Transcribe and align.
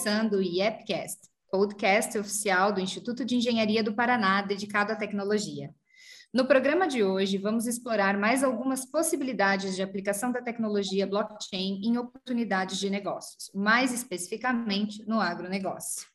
começando 0.00 0.34
o 0.34 0.42
IEPcast, 0.42 1.28
podcast 1.50 2.16
oficial 2.16 2.72
do 2.72 2.80
Instituto 2.80 3.22
de 3.22 3.36
Engenharia 3.36 3.84
do 3.84 3.92
Paraná 3.92 4.40
dedicado 4.40 4.92
à 4.92 4.96
tecnologia. 4.96 5.74
No 6.32 6.46
programa 6.46 6.88
de 6.88 7.04
hoje, 7.04 7.36
vamos 7.36 7.66
explorar 7.66 8.16
mais 8.16 8.42
algumas 8.42 8.90
possibilidades 8.90 9.76
de 9.76 9.82
aplicação 9.82 10.32
da 10.32 10.40
tecnologia 10.40 11.06
blockchain 11.06 11.82
em 11.84 11.98
oportunidades 11.98 12.78
de 12.78 12.88
negócios, 12.88 13.50
mais 13.54 13.92
especificamente 13.92 15.06
no 15.06 15.20
agronegócio. 15.20 16.06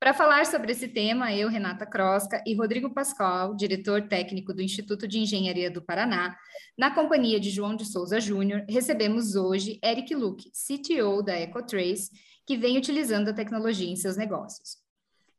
Para 0.00 0.12
falar 0.12 0.44
sobre 0.44 0.72
esse 0.72 0.88
tema, 0.88 1.32
eu, 1.32 1.48
Renata 1.48 1.86
Crosca 1.86 2.42
e 2.44 2.54
Rodrigo 2.54 2.92
Pascoal, 2.92 3.54
diretor 3.54 4.08
técnico 4.08 4.52
do 4.52 4.62
Instituto 4.62 5.06
de 5.06 5.20
Engenharia 5.20 5.70
do 5.70 5.80
Paraná, 5.80 6.36
na 6.76 6.90
companhia 6.90 7.38
de 7.38 7.50
João 7.50 7.76
de 7.76 7.84
Souza 7.84 8.20
Júnior, 8.20 8.64
recebemos 8.68 9.36
hoje 9.36 9.78
Eric 9.82 10.12
Luque, 10.12 10.50
CTO 10.50 11.22
da 11.22 11.38
Ecotrace, 11.40 12.10
que 12.46 12.56
vem 12.56 12.78
utilizando 12.78 13.28
a 13.28 13.34
tecnologia 13.34 13.90
em 13.90 13.96
seus 13.96 14.16
negócios. 14.16 14.76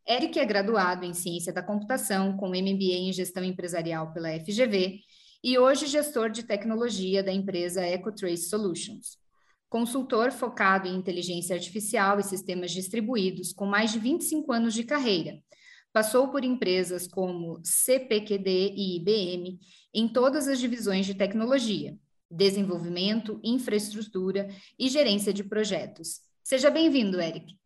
Eric 0.07 0.37
é 0.39 0.45
graduado 0.45 1.05
em 1.05 1.13
Ciência 1.13 1.53
da 1.53 1.63
Computação, 1.63 2.37
com 2.37 2.49
MBA 2.49 3.07
em 3.07 3.13
Gestão 3.13 3.43
Empresarial 3.43 4.13
pela 4.13 4.29
FGV, 4.39 4.99
e 5.43 5.57
hoje 5.57 5.87
gestor 5.87 6.29
de 6.29 6.43
tecnologia 6.43 7.23
da 7.23 7.31
empresa 7.31 7.85
Ecotrace 7.85 8.49
Solutions 8.49 9.17
consultor 9.69 10.31
focado 10.31 10.87
em 10.87 10.95
inteligência 10.95 11.55
artificial 11.55 12.19
e 12.19 12.23
sistemas 12.23 12.71
distribuídos, 12.71 13.51
com 13.51 13.65
mais 13.65 13.91
de 13.91 13.99
25 13.99 14.51
anos 14.51 14.73
de 14.73 14.83
carreira. 14.83 15.39
Passou 15.91 16.29
por 16.29 16.43
empresas 16.43 17.07
como 17.07 17.59
CPQD 17.63 18.73
e 18.75 18.97
IBM 18.97 19.59
em 19.93 20.07
todas 20.07 20.47
as 20.47 20.59
divisões 20.59 21.05
de 21.05 21.15
tecnologia, 21.15 21.97
desenvolvimento, 22.29 23.39
infraestrutura 23.43 24.47
e 24.77 24.89
gerência 24.89 25.33
de 25.33 25.43
projetos. 25.43 26.21
Seja 26.47 26.71
bem-vindo, 26.71 27.19
Eric. 27.19 27.57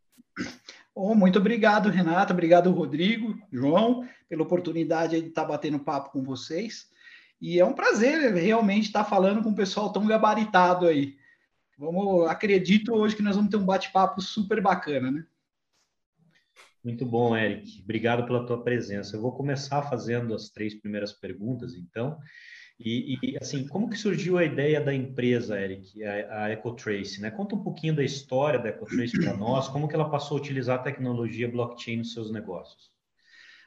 Oh, 0.92 1.14
muito 1.14 1.38
obrigado, 1.38 1.88
Renata. 1.88 2.32
Obrigado, 2.32 2.72
Rodrigo, 2.72 3.40
João, 3.52 4.04
pela 4.28 4.42
oportunidade 4.42 5.20
de 5.20 5.28
estar 5.28 5.44
batendo 5.44 5.78
papo 5.78 6.10
com 6.10 6.24
vocês. 6.24 6.90
E 7.40 7.60
é 7.60 7.64
um 7.64 7.74
prazer 7.74 8.34
realmente 8.34 8.86
estar 8.86 9.04
falando 9.04 9.40
com 9.40 9.50
um 9.50 9.54
pessoal 9.54 9.92
tão 9.92 10.04
gabaritado 10.04 10.88
aí. 10.88 11.16
Vamos, 11.78 12.28
acredito 12.28 12.92
hoje 12.92 13.14
que 13.14 13.22
nós 13.22 13.36
vamos 13.36 13.52
ter 13.52 13.56
um 13.56 13.64
bate-papo 13.64 14.20
super 14.20 14.60
bacana, 14.60 15.12
né? 15.12 15.24
Muito 16.82 17.06
bom, 17.06 17.36
Eric. 17.36 17.82
Obrigado 17.84 18.26
pela 18.26 18.44
tua 18.44 18.64
presença. 18.64 19.14
Eu 19.14 19.22
vou 19.22 19.30
começar 19.30 19.82
fazendo 19.82 20.34
as 20.34 20.48
três 20.48 20.74
primeiras 20.74 21.12
perguntas, 21.12 21.76
então. 21.76 22.18
E, 22.78 23.18
e 23.22 23.38
assim, 23.40 23.66
como 23.68 23.88
que 23.88 23.96
surgiu 23.96 24.38
a 24.38 24.44
ideia 24.44 24.80
da 24.80 24.92
empresa, 24.94 25.60
Eric, 25.60 26.02
a, 26.04 26.44
a 26.44 26.50
EcoTrace, 26.50 27.20
né? 27.20 27.30
Conta 27.30 27.54
um 27.54 27.62
pouquinho 27.62 27.94
da 27.94 28.02
história 28.02 28.58
da 28.58 28.70
EcoTrace 28.70 29.20
para 29.20 29.36
nós, 29.36 29.68
como 29.68 29.88
que 29.88 29.94
ela 29.94 30.10
passou 30.10 30.36
a 30.36 30.40
utilizar 30.40 30.80
a 30.80 30.82
tecnologia 30.82 31.48
blockchain 31.48 31.98
nos 31.98 32.12
seus 32.12 32.30
negócios. 32.32 32.92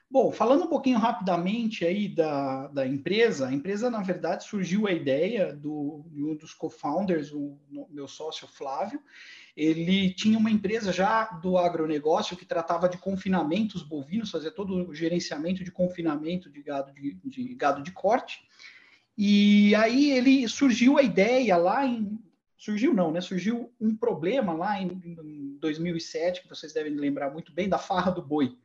Bom, 0.09 0.31
falando 0.31 0.65
um 0.65 0.67
pouquinho 0.67 0.99
rapidamente 0.99 1.83
aí 1.83 2.07
da, 2.07 2.67
da 2.67 2.85
empresa, 2.85 3.47
a 3.47 3.53
empresa, 3.53 3.89
na 3.89 4.01
verdade, 4.01 4.43
surgiu 4.43 4.85
a 4.85 4.91
ideia 4.91 5.51
do, 5.51 6.05
de 6.11 6.23
um 6.23 6.35
dos 6.35 6.53
co-founders, 6.53 7.33
o, 7.33 7.57
meu 7.89 8.07
sócio 8.07 8.47
Flávio, 8.47 9.01
ele 9.57 10.13
tinha 10.13 10.37
uma 10.37 10.51
empresa 10.51 10.93
já 10.93 11.25
do 11.25 11.57
agronegócio 11.57 12.37
que 12.37 12.45
tratava 12.45 12.87
de 12.87 12.97
confinamentos 12.99 13.81
bovinos, 13.81 14.29
fazia 14.29 14.51
todo 14.51 14.89
o 14.89 14.93
gerenciamento 14.93 15.63
de 15.63 15.71
confinamento 15.71 16.51
de 16.51 16.61
gado 16.61 16.93
de, 16.93 17.17
de 17.25 17.55
gado 17.55 17.81
de 17.81 17.91
corte, 17.91 18.47
e 19.17 19.73
aí 19.75 20.11
ele 20.11 20.47
surgiu 20.47 20.97
a 20.97 21.01
ideia 21.01 21.55
lá 21.57 21.85
em 21.85 22.19
surgiu 22.57 22.93
não, 22.93 23.11
né? 23.11 23.21
Surgiu 23.21 23.71
um 23.79 23.95
problema 23.95 24.53
lá 24.53 24.81
em, 24.81 24.87
em 25.05 25.57
2007 25.59 26.41
que 26.41 26.49
vocês 26.49 26.73
devem 26.73 26.95
lembrar 26.95 27.31
muito 27.31 27.53
bem 27.53 27.69
da 27.69 27.77
farra 27.77 28.11
do 28.11 28.21
boi 28.21 28.57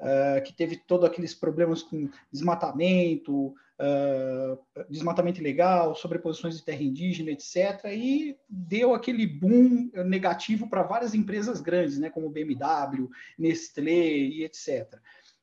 uh, 0.00 0.42
que 0.42 0.52
teve 0.52 0.76
todos 0.76 1.06
aqueles 1.06 1.34
problemas 1.34 1.82
com 1.82 2.08
desmatamento, 2.32 3.48
uh, 3.48 4.84
desmatamento 4.88 5.40
ilegal, 5.40 5.94
sobreposições 5.94 6.56
de 6.56 6.64
terra 6.64 6.82
indígena, 6.82 7.30
etc. 7.30 7.84
E 7.92 8.36
deu 8.48 8.94
aquele 8.94 9.26
boom 9.26 9.90
negativo 10.06 10.68
para 10.68 10.82
várias 10.82 11.14
empresas 11.14 11.60
grandes, 11.60 11.98
né, 11.98 12.10
como 12.10 12.30
BMW, 12.30 13.08
Nestlé 13.38 14.16
e 14.16 14.44
etc. 14.44 14.98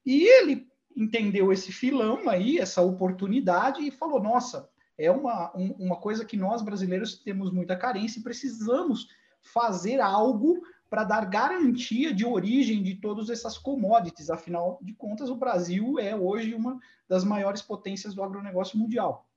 E 0.06 0.24
ele 0.24 0.68
entendeu 0.96 1.52
esse 1.52 1.72
filão 1.72 2.30
aí, 2.30 2.58
essa 2.58 2.82
oportunidade, 2.82 3.82
e 3.82 3.92
falou: 3.92 4.22
nossa, 4.22 4.70
é 4.98 5.12
uma, 5.12 5.56
um, 5.56 5.72
uma 5.74 5.96
coisa 5.98 6.24
que 6.24 6.38
nós 6.38 6.62
brasileiros 6.62 7.18
temos 7.18 7.52
muita 7.52 7.76
carência 7.76 8.20
e 8.20 8.24
precisamos 8.24 9.08
fazer 9.42 10.00
algo 10.00 10.62
para 10.90 11.04
dar 11.04 11.26
garantia 11.26 12.14
de 12.14 12.26
origem 12.26 12.82
de 12.82 12.96
todas 12.96 13.30
essas 13.30 13.58
commodities. 13.58 14.30
Afinal 14.30 14.80
de 14.82 14.94
contas, 14.94 15.30
o 15.30 15.36
Brasil 15.36 16.00
é 16.00 16.16
hoje 16.16 16.54
uma 16.54 16.80
das 17.08 17.24
maiores 17.24 17.62
potências 17.62 18.14
do 18.14 18.24
agronegócio 18.24 18.78
mundial. 18.78 19.28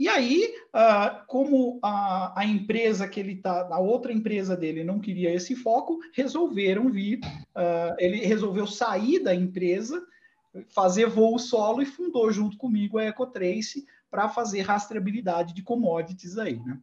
E 0.00 0.08
aí, 0.08 0.54
uh, 0.68 1.26
como 1.26 1.78
a, 1.82 2.42
empresa 2.46 3.06
que 3.06 3.20
ele 3.20 3.34
está, 3.34 3.68
a 3.70 3.78
outra 3.78 4.10
empresa 4.10 4.56
dele 4.56 4.82
não 4.82 4.98
queria 4.98 5.30
esse 5.30 5.54
foco, 5.54 5.98
resolveram 6.14 6.88
vir, 6.88 7.20
uh, 7.22 7.94
ele 7.98 8.24
resolveu 8.24 8.66
sair 8.66 9.18
da 9.18 9.34
empresa, 9.34 10.02
fazer 10.68 11.06
voo 11.06 11.38
solo 11.38 11.82
e 11.82 11.86
fundou 11.86 12.30
junto 12.32 12.56
comigo 12.56 12.98
a 12.98 13.04
Ecotrace 13.04 13.86
para 14.10 14.28
fazer 14.28 14.62
rastreabilidade 14.62 15.54
de 15.54 15.62
commodities 15.62 16.36
aí, 16.38 16.58
né? 16.58 16.78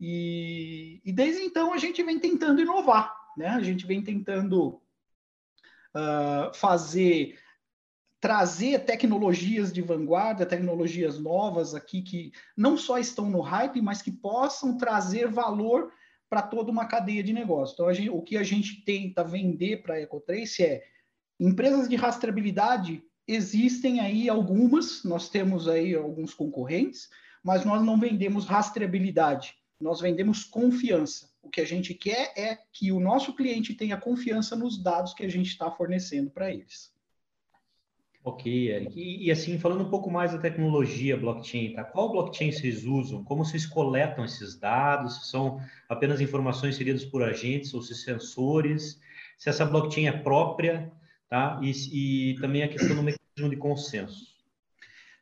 E, 0.00 1.00
e 1.04 1.12
desde 1.12 1.42
então 1.42 1.72
a 1.72 1.78
gente 1.78 2.02
vem 2.02 2.18
tentando 2.18 2.60
inovar, 2.60 3.14
né? 3.36 3.48
A 3.48 3.62
gente 3.62 3.86
vem 3.86 4.02
tentando 4.02 4.80
uh, 5.94 6.54
fazer 6.54 7.38
trazer 8.20 8.84
tecnologias 8.84 9.72
de 9.72 9.80
vanguarda, 9.80 10.44
tecnologias 10.44 11.20
novas 11.20 11.72
aqui 11.72 12.02
que 12.02 12.32
não 12.56 12.76
só 12.76 12.98
estão 12.98 13.30
no 13.30 13.40
hype, 13.40 13.80
mas 13.80 14.02
que 14.02 14.10
possam 14.10 14.76
trazer 14.76 15.28
valor 15.28 15.92
para 16.28 16.42
toda 16.42 16.70
uma 16.70 16.86
cadeia 16.86 17.22
de 17.22 17.32
negócio. 17.32 17.74
Então, 17.74 17.94
gente, 17.94 18.10
o 18.10 18.20
que 18.20 18.36
a 18.36 18.42
gente 18.42 18.84
tenta 18.84 19.22
vender 19.22 19.82
para 19.82 19.94
a 19.94 20.00
Ecotrace 20.00 20.64
é 20.64 20.84
empresas 21.38 21.88
de 21.88 21.96
rastreabilidade 21.96 23.02
existem 23.26 24.00
aí 24.00 24.28
algumas, 24.28 25.04
nós 25.04 25.28
temos 25.28 25.68
aí 25.68 25.94
alguns 25.94 26.34
concorrentes, 26.34 27.08
mas 27.42 27.64
nós 27.64 27.84
não 27.84 27.98
vendemos 27.98 28.46
rastreabilidade 28.46 29.58
nós 29.80 30.00
vendemos 30.00 30.44
confiança. 30.44 31.30
O 31.42 31.48
que 31.48 31.60
a 31.60 31.64
gente 31.64 31.94
quer 31.94 32.32
é 32.36 32.58
que 32.72 32.90
o 32.90 33.00
nosso 33.00 33.34
cliente 33.34 33.74
tenha 33.74 33.96
confiança 33.96 34.56
nos 34.56 34.82
dados 34.82 35.14
que 35.14 35.24
a 35.24 35.28
gente 35.28 35.48
está 35.48 35.70
fornecendo 35.70 36.30
para 36.30 36.52
eles. 36.52 36.92
Ok, 38.24 38.70
Eric. 38.70 39.00
E, 39.00 39.26
e, 39.26 39.30
assim, 39.30 39.58
falando 39.58 39.84
um 39.84 39.90
pouco 39.90 40.10
mais 40.10 40.32
da 40.32 40.38
tecnologia 40.38 41.16
blockchain, 41.16 41.72
tá? 41.72 41.84
Qual 41.84 42.10
blockchain 42.10 42.50
vocês 42.50 42.84
usam? 42.84 43.24
Como 43.24 43.44
vocês 43.44 43.64
coletam 43.64 44.24
esses 44.24 44.58
dados? 44.58 45.20
Se 45.20 45.30
são 45.30 45.60
apenas 45.88 46.20
informações 46.20 46.74
inseridas 46.74 47.04
por 47.04 47.22
agentes 47.22 47.72
ou 47.72 47.80
se 47.80 47.94
sensores? 47.94 49.00
Se 49.38 49.48
essa 49.48 49.64
blockchain 49.64 50.08
é 50.08 50.12
própria, 50.12 50.92
tá? 51.28 51.60
E, 51.62 52.32
e 52.32 52.40
também 52.40 52.62
a 52.62 52.68
questão 52.68 52.96
do 52.96 53.02
mecanismo 53.02 53.50
de 53.50 53.56
consenso. 53.56 54.26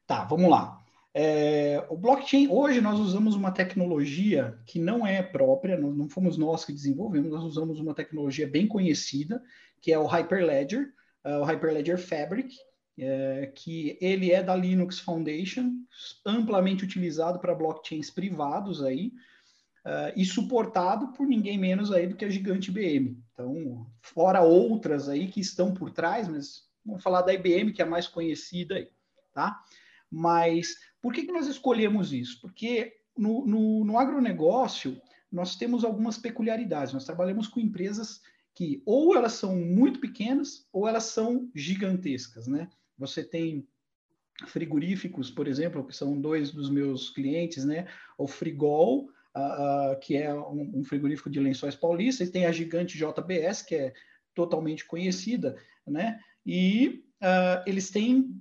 Tá, 0.07 0.25
vamos 0.25 0.51
lá. 0.51 0.81
É, 1.19 1.83
o 1.89 1.97
blockchain, 1.97 2.49
hoje 2.49 2.81
nós 2.81 3.01
usamos 3.01 3.35
uma 3.35 3.51
tecnologia 3.51 4.59
que 4.67 4.79
não 4.79 5.07
é 5.07 5.23
própria, 5.23 5.77
não, 5.77 5.91
não 5.91 6.09
fomos 6.09 6.37
nós 6.37 6.65
que 6.65 6.73
desenvolvemos, 6.73 7.31
nós 7.31 7.43
usamos 7.43 7.81
uma 7.81 7.95
tecnologia 7.95 8.47
bem 8.47 8.69
conhecida, 8.69 9.43
que 9.81 9.91
é 9.91 9.99
o 9.99 10.07
Hyperledger, 10.07 10.93
uh, 11.25 11.41
o 11.41 11.45
Hyperledger 11.45 11.99
Fabric, 11.99 12.55
é, 12.99 13.51
que 13.55 13.99
ele 14.01 14.31
é 14.31 14.43
da 14.43 14.55
Linux 14.55 14.99
Foundation, 14.99 15.71
amplamente 16.25 16.85
utilizado 16.85 17.39
para 17.39 17.55
blockchains 17.55 18.11
privados 18.11 18.83
aí, 18.83 19.13
uh, 19.87 20.13
e 20.15 20.25
suportado 20.25 21.13
por 21.13 21.27
ninguém 21.27 21.57
menos 21.57 21.93
aí 21.93 22.07
do 22.07 22.17
que 22.17 22.27
a 22.27 22.31
gigante 22.31 22.71
IBM. 22.71 23.17
Então, 23.37 23.87
fora 24.01 24.41
outras 24.41 25.11
aí 25.11 25.29
que 25.29 25.41
estão 25.41 25.75
por 25.75 25.91
trás, 25.91 26.27
mas 26.27 26.63
vamos 26.83 27.03
falar 27.03 27.21
da 27.21 27.35
IBM, 27.35 27.71
que 27.71 27.83
é 27.83 27.85
a 27.85 27.89
mais 27.89 28.09
conhecida 28.09 28.77
aí, 28.77 28.89
tá? 29.35 29.63
Mas 30.11 30.75
por 31.03 31.13
que, 31.13 31.27
que 31.27 31.33
nós 31.33 31.47
escolhemos 31.47 32.15
isso? 32.15 32.41
Porque 32.41 32.95
no, 33.15 33.45
no, 33.47 33.85
no 33.85 33.99
agronegócio 33.99 34.99
nós 35.31 35.55
temos 35.55 35.85
algumas 35.85 36.17
peculiaridades. 36.17 36.95
Nós 36.95 37.05
trabalhamos 37.05 37.47
com 37.47 37.61
empresas 37.61 38.23
que 38.55 38.83
ou 38.87 39.15
elas 39.15 39.35
são 39.35 39.55
muito 39.55 40.01
pequenas 40.01 40.67
ou 40.73 40.89
elas 40.89 41.05
são 41.05 41.51
gigantescas, 41.55 42.47
né? 42.47 42.71
Você 42.97 43.23
tem 43.23 43.69
frigoríficos, 44.47 45.31
por 45.31 45.47
exemplo, 45.47 45.87
que 45.87 45.95
são 45.95 46.19
dois 46.19 46.53
dos 46.53 46.71
meus 46.71 47.11
clientes, 47.11 47.67
né? 47.67 47.87
O 48.17 48.27
Frigol, 48.27 49.11
uh, 49.37 49.99
que 50.01 50.17
é 50.17 50.33
um, 50.35 50.81
um, 50.81 50.85
frigorífico 50.85 51.29
de 51.29 51.39
lençóis 51.39 51.75
paulista, 51.75 52.25
e 52.25 52.31
tem 52.31 52.47
a 52.47 52.53
gigante 52.53 52.99
JBS, 52.99 53.63
que 53.63 53.75
é 53.75 53.93
totalmente 54.35 54.85
conhecida, 54.87 55.57
né? 55.87 56.19
E 56.45 57.05
uh, 57.21 57.63
eles 57.67 57.91
têm 57.91 58.41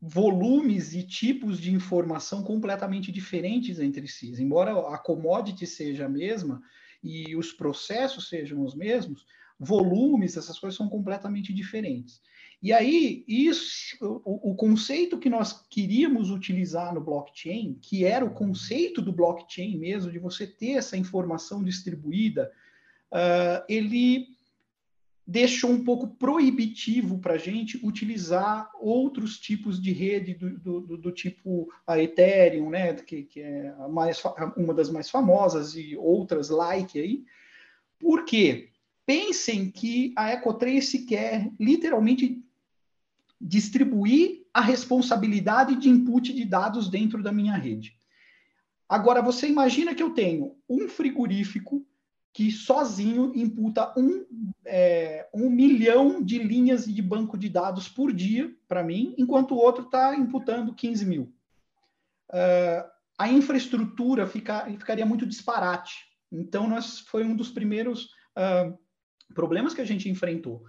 volumes 0.00 0.94
e 0.94 1.02
tipos 1.04 1.60
de 1.60 1.72
informação 1.72 2.42
completamente 2.42 3.12
diferentes 3.12 3.78
entre 3.78 4.08
si. 4.08 4.32
Embora 4.42 4.72
a 4.92 4.98
commodity 4.98 5.66
seja 5.66 6.06
a 6.06 6.08
mesma 6.08 6.60
e 7.02 7.36
os 7.36 7.52
processos 7.52 8.28
sejam 8.28 8.62
os 8.62 8.74
mesmos, 8.74 9.24
volumes, 9.58 10.36
essas 10.36 10.58
coisas 10.58 10.76
são 10.76 10.88
completamente 10.88 11.52
diferentes. 11.52 12.20
E 12.62 12.72
aí, 12.72 13.24
isso, 13.26 13.96
o, 14.00 14.52
o, 14.52 14.54
conceito 14.54 15.18
que 15.18 15.28
nós 15.28 15.66
queríamos 15.68 16.30
utilizar 16.30 16.94
no 16.94 17.00
blockchain, 17.00 17.76
que 17.82 18.04
era 18.04 18.24
o 18.24 18.32
conceito 18.32 19.02
do 19.02 19.12
blockchain 19.12 19.76
mesmo, 19.76 20.12
de 20.12 20.20
você 20.20 20.46
ter 20.46 20.74
essa 20.74 20.96
informação 20.96 21.64
distribuída, 21.64 22.52
uh, 23.10 23.64
ele 23.68 24.28
deixou 25.26 25.70
um 25.70 25.82
pouco 25.82 26.06
proibitivo 26.06 27.18
para 27.18 27.34
a 27.34 27.38
gente 27.38 27.84
utilizar 27.84 28.70
outros 28.80 29.40
tipos 29.40 29.82
de 29.82 29.92
rede 29.92 30.34
do, 30.34 30.80
do, 30.80 30.96
do, 30.96 31.10
tipo 31.10 31.68
a 31.84 31.98
Ethereum, 32.00 32.70
né, 32.70 32.94
que, 32.94 33.24
que 33.24 33.40
é 33.40 33.74
mais, 33.90 34.22
uma 34.56 34.72
das 34.72 34.88
mais 34.88 35.10
famosas, 35.10 35.74
e 35.74 35.96
outras 35.96 36.48
like 36.48 37.00
aí. 37.00 37.24
Por 37.98 38.24
quê? 38.24 38.68
Pensem 39.04 39.68
que 39.68 40.12
a 40.16 40.32
Ecotrace 40.32 41.04
quer 41.06 41.50
literalmente 41.58 42.40
distribuir 43.42 44.46
a 44.54 44.60
responsabilidade 44.60 45.76
de 45.76 45.88
input 45.88 46.32
de 46.32 46.44
dados 46.44 46.88
dentro 46.88 47.22
da 47.22 47.32
minha 47.32 47.56
rede. 47.56 47.96
Agora, 48.88 49.20
você 49.20 49.48
imagina 49.48 49.94
que 49.94 50.02
eu 50.02 50.10
tenho 50.10 50.54
um 50.68 50.88
frigorífico 50.88 51.84
que 52.32 52.50
sozinho 52.50 53.32
imputa 53.34 53.92
um, 53.98 54.24
é, 54.64 55.28
um 55.34 55.50
milhão 55.50 56.22
de 56.22 56.38
linhas 56.38 56.86
de 56.86 57.02
banco 57.02 57.36
de 57.36 57.48
dados 57.48 57.88
por 57.88 58.12
dia 58.12 58.54
para 58.66 58.82
mim, 58.82 59.14
enquanto 59.18 59.52
o 59.52 59.58
outro 59.58 59.84
está 59.84 60.14
imputando 60.14 60.74
15 60.74 61.04
mil. 61.04 61.34
Uh, 62.30 62.88
a 63.18 63.28
infraestrutura 63.28 64.26
fica, 64.26 64.64
ficaria 64.78 65.04
muito 65.04 65.26
disparate. 65.26 65.94
Então, 66.30 66.68
nós, 66.68 67.00
foi 67.00 67.24
um 67.24 67.36
dos 67.36 67.50
primeiros 67.50 68.04
uh, 68.36 68.78
problemas 69.34 69.74
que 69.74 69.80
a 69.82 69.86
gente 69.86 70.08
enfrentou. 70.08 70.62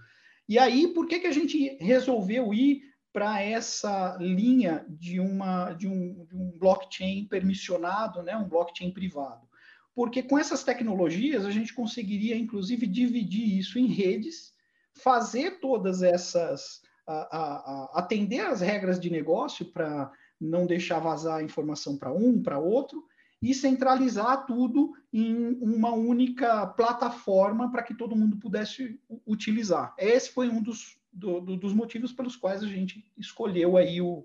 E 0.48 0.58
aí, 0.58 0.88
por 0.88 1.06
que, 1.06 1.20
que 1.20 1.26
a 1.26 1.32
gente 1.32 1.76
resolveu 1.80 2.52
ir 2.52 2.82
para 3.12 3.40
essa 3.40 4.16
linha 4.20 4.84
de, 4.88 5.20
uma, 5.20 5.72
de, 5.72 5.86
um, 5.86 6.24
de 6.26 6.36
um 6.36 6.58
blockchain 6.58 7.26
permissionado, 7.26 8.22
né, 8.22 8.36
um 8.36 8.48
blockchain 8.48 8.90
privado? 8.90 9.48
Porque 9.94 10.22
com 10.22 10.38
essas 10.38 10.64
tecnologias 10.64 11.46
a 11.46 11.50
gente 11.50 11.72
conseguiria, 11.72 12.36
inclusive, 12.36 12.86
dividir 12.86 13.56
isso 13.58 13.78
em 13.78 13.86
redes, 13.86 14.52
fazer 14.92 15.60
todas 15.60 16.02
essas. 16.02 16.82
A, 17.06 17.12
a, 17.12 17.38
a, 17.38 17.98
atender 17.98 18.40
as 18.40 18.62
regras 18.62 18.98
de 18.98 19.10
negócio 19.10 19.66
para 19.66 20.10
não 20.40 20.66
deixar 20.66 21.00
vazar 21.00 21.44
informação 21.44 21.98
para 21.98 22.10
um, 22.10 22.42
para 22.42 22.58
outro, 22.58 23.04
e 23.44 23.52
centralizar 23.52 24.46
tudo 24.46 24.94
em 25.12 25.58
uma 25.60 25.92
única 25.92 26.66
plataforma 26.66 27.70
para 27.70 27.82
que 27.82 27.94
todo 27.94 28.16
mundo 28.16 28.38
pudesse 28.38 28.98
utilizar. 29.26 29.94
Esse 29.98 30.30
foi 30.30 30.48
um 30.48 30.62
dos, 30.62 30.98
do, 31.12 31.40
do, 31.42 31.56
dos 31.56 31.74
motivos 31.74 32.10
pelos 32.10 32.36
quais 32.36 32.62
a 32.62 32.66
gente 32.66 33.04
escolheu 33.18 33.76
aí 33.76 34.00
o, 34.00 34.24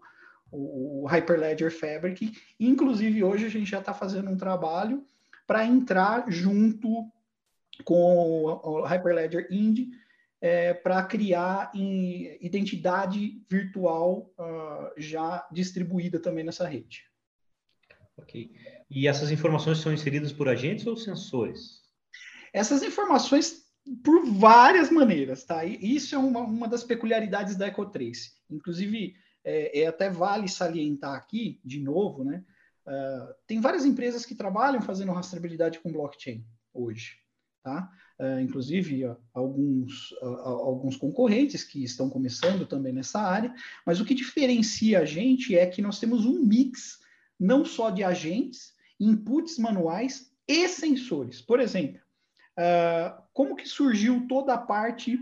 o 0.49 1.05
Hyperledger 1.05 1.69
Fabric. 1.69 2.31
Inclusive, 2.57 3.21
hoje 3.21 3.45
a 3.45 3.49
gente 3.49 3.69
já 3.69 3.79
está 3.79 3.93
fazendo 3.93 4.29
um 4.29 4.37
trabalho 4.37 5.05
para 5.45 5.65
entrar 5.65 6.31
junto 6.31 7.05
com 7.83 8.43
o 8.45 8.85
Hyperledger 8.85 9.47
Indy 9.51 9.89
é, 10.39 10.73
para 10.73 11.03
criar 11.03 11.71
identidade 11.75 13.43
virtual 13.49 14.33
uh, 14.39 14.93
já 14.95 15.45
distribuída 15.51 16.19
também 16.19 16.45
nessa 16.45 16.65
rede. 16.65 17.03
Ok. 18.17 18.51
E 18.89 19.07
essas 19.07 19.31
informações 19.31 19.77
são 19.77 19.93
inseridas 19.93 20.31
por 20.31 20.47
agentes 20.47 20.87
ou 20.87 20.97
sensores? 20.97 21.81
Essas 22.51 22.81
informações 22.81 23.63
por 24.03 24.25
várias 24.25 24.89
maneiras, 24.89 25.43
tá? 25.43 25.63
E 25.63 25.95
isso 25.95 26.15
é 26.15 26.17
uma, 26.17 26.41
uma 26.41 26.67
das 26.67 26.83
peculiaridades 26.83 27.55
da 27.55 27.67
Ecotrace. 27.67 28.31
Inclusive, 28.49 29.15
é, 29.43 29.81
é, 29.81 29.87
até 29.87 30.09
vale 30.09 30.47
salientar 30.47 31.15
aqui, 31.15 31.59
de 31.63 31.79
novo, 31.79 32.23
né? 32.23 32.43
Uh, 32.85 33.33
tem 33.45 33.61
várias 33.61 33.85
empresas 33.85 34.25
que 34.25 34.33
trabalham 34.33 34.81
fazendo 34.81 35.11
rastreabilidade 35.11 35.79
com 35.79 35.91
blockchain 35.91 36.43
hoje, 36.73 37.17
tá? 37.63 37.91
Uh, 38.19 38.39
inclusive, 38.41 39.05
uh, 39.05 39.15
alguns, 39.31 40.13
alguns 40.21 40.97
concorrentes 40.97 41.63
que 41.63 41.83
estão 41.83 42.09
começando 42.09 42.65
também 42.65 42.91
nessa 42.91 43.21
área, 43.21 43.53
mas 43.85 43.99
o 43.99 44.05
que 44.05 44.15
diferencia 44.15 44.99
a 44.99 45.05
gente 45.05 45.55
é 45.55 45.67
que 45.67 45.81
nós 45.81 45.99
temos 45.99 46.25
um 46.25 46.43
mix 46.43 46.99
não 47.39 47.63
só 47.63 47.89
de 47.89 48.03
agentes, 48.03 48.73
inputs 48.99 49.57
manuais 49.57 50.31
e 50.47 50.67
sensores. 50.67 51.41
Por 51.41 51.59
exemplo, 51.59 52.01
uh, 52.57 53.21
como 53.33 53.55
que 53.55 53.67
surgiu 53.67 54.25
toda 54.27 54.53
a 54.53 54.57
parte 54.57 55.19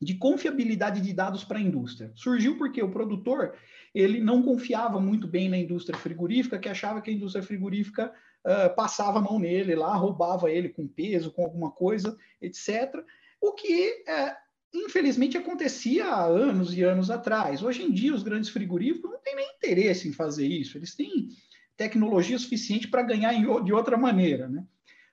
de 0.00 0.14
confiabilidade 0.14 1.00
de 1.00 1.12
dados 1.12 1.44
para 1.44 1.58
a 1.58 1.62
indústria? 1.62 2.12
Surgiu 2.14 2.56
porque 2.56 2.82
o 2.82 2.90
produtor 2.90 3.54
ele 3.94 4.20
não 4.20 4.42
confiava 4.42 5.00
muito 5.00 5.26
bem 5.26 5.48
na 5.48 5.58
indústria 5.58 5.98
frigorífica, 5.98 6.58
que 6.58 6.68
achava 6.68 7.00
que 7.00 7.10
a 7.10 7.12
indústria 7.12 7.42
frigorífica 7.42 8.12
uh, 8.44 8.74
passava 8.74 9.18
a 9.18 9.22
mão 9.22 9.38
nele 9.38 9.74
lá, 9.74 9.94
roubava 9.96 10.50
ele 10.50 10.68
com 10.68 10.86
peso, 10.86 11.32
com 11.32 11.42
alguma 11.42 11.70
coisa, 11.70 12.16
etc. 12.40 12.94
O 13.40 13.52
que 13.52 14.04
uh, 14.08 14.46
infelizmente 14.74 15.38
acontecia 15.38 16.06
há 16.06 16.24
anos 16.24 16.76
e 16.76 16.82
anos 16.82 17.10
atrás. 17.10 17.62
Hoje 17.62 17.82
em 17.82 17.90
dia, 17.90 18.14
os 18.14 18.22
grandes 18.22 18.50
frigoríficos 18.50 19.10
não 19.10 19.20
têm 19.20 19.36
nem 19.36 19.56
interesse 19.56 20.08
em 20.08 20.12
fazer 20.12 20.46
isso. 20.46 20.76
Eles 20.76 20.94
têm 20.94 21.28
tecnologia 21.76 22.38
suficiente 22.38 22.88
para 22.88 23.02
ganhar 23.02 23.34
de 23.62 23.72
outra 23.72 23.96
maneira, 23.96 24.48
né? 24.48 24.64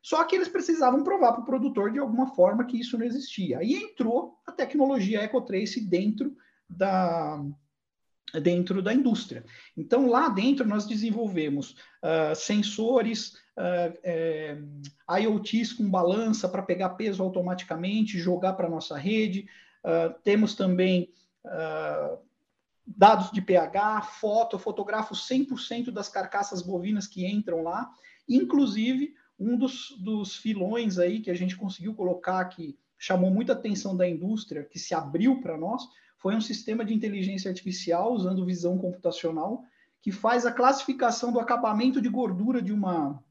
Só 0.01 0.21
que 0.25 0.35
eles 0.35 0.49
precisavam 0.49 1.01
provar 1.01 1.31
para 1.31 1.41
o 1.41 1.45
produtor 1.45 1.91
de 1.91 1.99
alguma 1.99 2.27
forma 2.35 2.65
que 2.65 2.77
isso 2.77 2.97
não 2.97 3.05
existia. 3.05 3.59
Aí 3.59 3.73
entrou 3.73 4.37
a 4.45 4.51
tecnologia 4.51 5.23
EcoTrace 5.23 5.79
dentro 5.79 6.35
da, 6.69 7.41
dentro 8.41 8.81
da 8.81 8.93
indústria. 8.93 9.45
Então, 9.77 10.07
lá 10.07 10.27
dentro, 10.27 10.67
nós 10.67 10.85
desenvolvemos 10.85 11.71
uh, 12.03 12.35
sensores, 12.35 13.29
uh, 13.57 13.97
é, 14.03 14.57
IoTs 15.21 15.71
com 15.71 15.89
balança 15.89 16.49
para 16.49 16.63
pegar 16.63 16.89
peso 16.89 17.23
automaticamente, 17.23 18.19
jogar 18.19 18.53
para 18.53 18.67
a 18.67 18.71
nossa 18.71 18.97
rede. 18.97 19.47
Uh, 19.85 20.13
temos 20.21 20.53
também 20.53 21.09
dados 22.85 23.31
de 23.31 23.41
pH, 23.41 24.01
foto, 24.01 24.55
eu 24.55 24.59
fotografo 24.59 25.13
100% 25.13 25.91
das 25.91 26.09
carcaças 26.09 26.61
bovinas 26.61 27.07
que 27.07 27.25
entram 27.25 27.63
lá, 27.63 27.89
inclusive 28.27 29.13
um 29.39 29.57
dos, 29.57 29.95
dos 29.99 30.35
filões 30.35 30.97
aí 30.97 31.19
que 31.19 31.31
a 31.31 31.33
gente 31.33 31.55
conseguiu 31.55 31.93
colocar 31.93 32.45
que 32.45 32.77
chamou 32.97 33.29
muita 33.29 33.53
atenção 33.53 33.95
da 33.95 34.07
indústria, 34.07 34.63
que 34.63 34.79
se 34.79 34.93
abriu 34.93 35.41
para 35.41 35.57
nós, 35.57 35.83
foi 36.17 36.35
um 36.35 36.41
sistema 36.41 36.85
de 36.85 36.93
inteligência 36.93 37.49
artificial 37.49 38.13
usando 38.13 38.45
visão 38.45 38.77
computacional 38.77 39.63
que 40.01 40.11
faz 40.11 40.45
a 40.45 40.51
classificação 40.51 41.31
do 41.31 41.39
acabamento 41.39 42.01
de 42.01 42.09
gordura 42.09 42.61
de 42.61 42.71
uma 42.71 43.21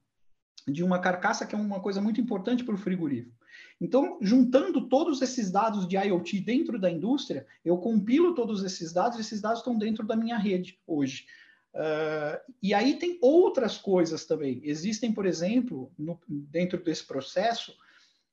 de 0.66 0.84
uma 0.84 0.98
carcaça, 0.98 1.44
que 1.44 1.54
é 1.54 1.58
uma 1.58 1.80
coisa 1.80 2.00
muito 2.00 2.20
importante 2.20 2.62
para 2.62 2.74
o 2.74 2.78
frigorífico. 2.78 3.34
Então, 3.80 4.18
juntando 4.20 4.88
todos 4.88 5.22
esses 5.22 5.50
dados 5.50 5.86
de 5.86 5.96
IoT 5.96 6.40
dentro 6.40 6.78
da 6.78 6.90
indústria, 6.90 7.46
eu 7.64 7.78
compilo 7.78 8.34
todos 8.34 8.62
esses 8.62 8.92
dados, 8.92 9.18
e 9.18 9.20
esses 9.20 9.40
dados 9.40 9.58
estão 9.58 9.76
dentro 9.76 10.06
da 10.06 10.16
minha 10.16 10.38
rede 10.38 10.78
hoje. 10.86 11.26
Uh, 11.74 12.38
e 12.62 12.74
aí 12.74 12.98
tem 12.98 13.18
outras 13.22 13.78
coisas 13.78 14.26
também. 14.26 14.60
Existem, 14.62 15.12
por 15.12 15.24
exemplo, 15.24 15.90
no, 15.98 16.20
dentro 16.28 16.82
desse 16.82 17.06
processo, 17.06 17.74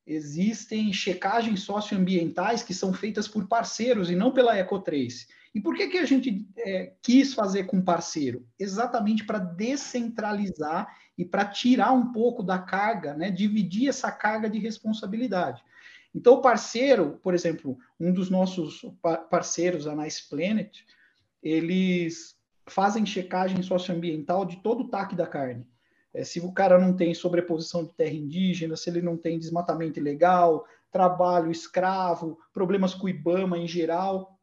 existem 0.06 0.92
checagens 0.92 1.62
socioambientais 1.62 2.64
que 2.64 2.74
são 2.74 2.94
feitas 2.94 3.28
por 3.28 3.48
parceiros 3.48 4.10
e 4.10 4.16
não 4.16 4.34
pela 4.34 4.58
Ecotrace. 4.58 5.28
E 5.54 5.62
por 5.62 5.76
que, 5.76 5.88
que 5.88 5.98
a 5.98 6.06
gente 6.06 6.48
é, 6.58 6.94
quis 7.02 7.34
fazer 7.34 7.66
com 7.66 7.82
parceiro? 7.82 8.46
Exatamente 8.58 9.24
para 9.26 9.40
descentralizar 9.40 10.88
e 11.20 11.26
para 11.26 11.44
tirar 11.44 11.92
um 11.92 12.14
pouco 12.14 12.42
da 12.42 12.58
carga, 12.58 13.14
né, 13.14 13.30
dividir 13.30 13.90
essa 13.90 14.10
carga 14.10 14.50
de 14.50 14.58
responsabilidade. 14.58 15.62
Então, 16.16 16.36
o 16.36 16.42
parceiro, 16.42 17.20
por 17.22 17.34
exemplo, 17.34 17.78
um 18.00 18.14
dos 18.14 18.30
nossos 18.30 18.86
parceiros, 19.30 19.86
a 19.86 19.94
Nice 19.94 20.30
Planet, 20.30 20.80
eles 21.44 22.40
fazem 22.66 23.06
checagem 23.06 23.62
socioambiental 23.62 24.46
de 24.46 24.64
todo 24.64 24.86
o 24.86 24.88
TAC 24.88 25.14
da 25.14 25.28
carne. 25.28 25.68
É, 26.14 26.24
se 26.24 26.40
o 26.40 26.54
cara 26.54 26.80
não 26.80 26.96
tem 26.96 27.14
sobreposição 27.14 27.84
de 27.84 27.94
terra 27.94 28.14
indígena, 28.14 28.78
se 28.78 28.90
ele 28.90 29.02
não 29.02 29.18
tem 29.18 29.38
desmatamento 29.38 30.00
ilegal, 30.00 30.66
trabalho 30.90 31.52
escravo, 31.52 32.40
problemas 32.54 32.94
com 32.94 33.08
o 33.08 33.10
IBAMA 33.10 33.58
em 33.58 33.68
geral, 33.68 34.39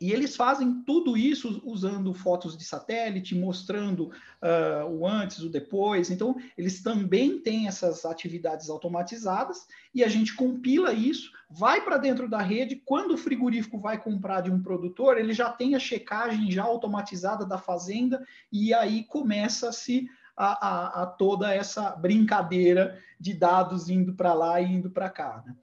e 0.00 0.12
eles 0.12 0.36
fazem 0.36 0.82
tudo 0.84 1.16
isso 1.16 1.62
usando 1.64 2.12
fotos 2.12 2.56
de 2.56 2.64
satélite, 2.64 3.34
mostrando 3.34 4.10
uh, 4.42 4.86
o 4.90 5.06
antes, 5.06 5.40
o 5.40 5.48
depois. 5.48 6.10
Então, 6.10 6.36
eles 6.56 6.82
também 6.82 7.38
têm 7.38 7.66
essas 7.66 8.04
atividades 8.04 8.68
automatizadas 8.68 9.66
e 9.94 10.04
a 10.04 10.08
gente 10.08 10.34
compila 10.34 10.92
isso, 10.92 11.32
vai 11.48 11.80
para 11.80 11.98
dentro 11.98 12.28
da 12.28 12.40
rede. 12.40 12.82
Quando 12.84 13.14
o 13.14 13.18
frigorífico 13.18 13.78
vai 13.78 14.02
comprar 14.02 14.42
de 14.42 14.50
um 14.50 14.62
produtor, 14.62 15.18
ele 15.18 15.32
já 15.32 15.50
tem 15.50 15.74
a 15.74 15.78
checagem 15.78 16.50
já 16.50 16.64
automatizada 16.64 17.46
da 17.46 17.58
fazenda 17.58 18.24
e 18.52 18.74
aí 18.74 19.04
começa-se 19.04 20.08
a, 20.36 20.68
a, 20.68 21.02
a, 21.02 21.06
toda 21.06 21.54
essa 21.54 21.90
brincadeira 21.90 23.00
de 23.18 23.32
dados 23.32 23.88
indo 23.88 24.14
para 24.14 24.34
lá 24.34 24.60
e 24.60 24.70
indo 24.70 24.90
para 24.90 25.08
cá. 25.08 25.42
Né? 25.46 25.56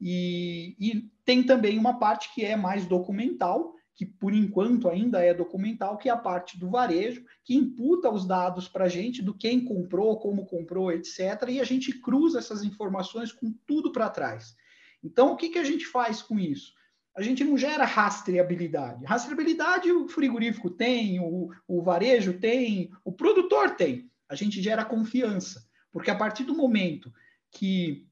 E, 0.00 0.76
e 0.78 1.10
tem 1.24 1.42
também 1.42 1.78
uma 1.78 1.98
parte 1.98 2.34
que 2.34 2.44
é 2.44 2.56
mais 2.56 2.86
documental, 2.86 3.75
que 3.96 4.04
por 4.04 4.34
enquanto 4.34 4.90
ainda 4.90 5.20
é 5.24 5.32
documental, 5.32 5.96
que 5.96 6.08
é 6.08 6.12
a 6.12 6.18
parte 6.18 6.60
do 6.60 6.68
varejo, 6.68 7.24
que 7.42 7.54
imputa 7.56 8.10
os 8.10 8.26
dados 8.26 8.68
para 8.68 8.84
a 8.84 8.88
gente 8.88 9.22
do 9.22 9.32
quem 9.32 9.64
comprou, 9.64 10.18
como 10.18 10.44
comprou, 10.44 10.92
etc. 10.92 11.18
E 11.48 11.60
a 11.60 11.64
gente 11.64 11.98
cruza 12.00 12.38
essas 12.38 12.62
informações 12.62 13.32
com 13.32 13.50
tudo 13.66 13.90
para 13.90 14.10
trás. 14.10 14.54
Então, 15.02 15.32
o 15.32 15.36
que, 15.36 15.48
que 15.48 15.58
a 15.58 15.64
gente 15.64 15.86
faz 15.86 16.20
com 16.20 16.38
isso? 16.38 16.74
A 17.16 17.22
gente 17.22 17.42
não 17.42 17.56
gera 17.56 17.86
rastreabilidade. 17.86 19.06
Rastreabilidade 19.06 19.90
o 19.90 20.06
frigorífico 20.06 20.68
tem, 20.68 21.18
o, 21.18 21.48
o 21.66 21.82
varejo 21.82 22.38
tem, 22.38 22.90
o 23.02 23.10
produtor 23.10 23.76
tem. 23.76 24.10
A 24.28 24.34
gente 24.34 24.60
gera 24.60 24.84
confiança, 24.84 25.64
porque 25.90 26.10
a 26.10 26.14
partir 26.14 26.44
do 26.44 26.54
momento 26.54 27.10
que 27.50 28.05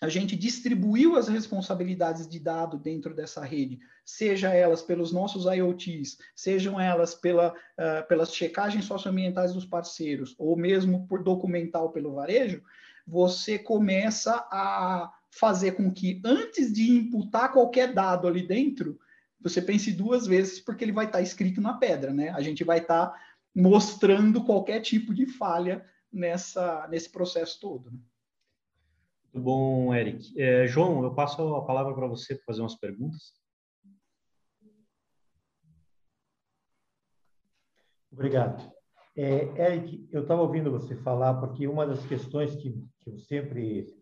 a 0.00 0.08
gente 0.08 0.36
distribuiu 0.36 1.16
as 1.16 1.28
responsabilidades 1.28 2.28
de 2.28 2.38
dado 2.38 2.76
dentro 2.76 3.14
dessa 3.14 3.42
rede, 3.42 3.78
seja 4.04 4.52
elas 4.52 4.82
pelos 4.82 5.10
nossos 5.10 5.44
IoTs, 5.46 6.18
sejam 6.34 6.78
elas 6.78 7.14
pela, 7.14 7.52
uh, 7.52 8.06
pelas 8.06 8.34
checagens 8.34 8.84
socioambientais 8.84 9.54
dos 9.54 9.64
parceiros, 9.64 10.34
ou 10.38 10.56
mesmo 10.56 11.06
por 11.06 11.22
documental 11.22 11.92
pelo 11.92 12.14
varejo, 12.14 12.62
você 13.06 13.58
começa 13.58 14.34
a 14.50 15.10
fazer 15.30 15.72
com 15.72 15.90
que, 15.92 16.20
antes 16.24 16.72
de 16.72 16.90
imputar 16.90 17.52
qualquer 17.52 17.92
dado 17.92 18.26
ali 18.26 18.46
dentro, 18.46 18.98
você 19.40 19.62
pense 19.62 19.92
duas 19.92 20.26
vezes, 20.26 20.60
porque 20.60 20.84
ele 20.84 20.92
vai 20.92 21.06
estar 21.06 21.22
escrito 21.22 21.60
na 21.60 21.74
pedra, 21.74 22.12
né? 22.12 22.30
A 22.30 22.40
gente 22.40 22.64
vai 22.64 22.78
estar 22.78 23.14
mostrando 23.54 24.44
qualquer 24.44 24.80
tipo 24.80 25.14
de 25.14 25.26
falha 25.26 25.84
nessa, 26.12 26.86
nesse 26.90 27.10
processo 27.10 27.60
todo. 27.60 27.90
Né? 27.90 27.98
Muito 29.36 29.44
bom, 29.44 29.94
Eric. 29.94 30.32
É, 30.40 30.66
João, 30.66 31.04
eu 31.04 31.14
passo 31.14 31.56
a 31.56 31.64
palavra 31.66 31.94
para 31.94 32.06
você 32.06 32.34
para 32.34 32.44
fazer 32.46 32.62
umas 32.62 32.74
perguntas. 32.74 33.34
Obrigado. 38.10 38.72
É, 39.14 39.72
Eric, 39.72 40.08
eu 40.10 40.22
estava 40.22 40.40
ouvindo 40.40 40.70
você 40.70 40.96
falar, 40.96 41.34
porque 41.34 41.68
uma 41.68 41.86
das 41.86 42.02
questões 42.06 42.56
que, 42.56 42.82
que 43.00 43.10
eu 43.10 43.18
sempre 43.18 43.94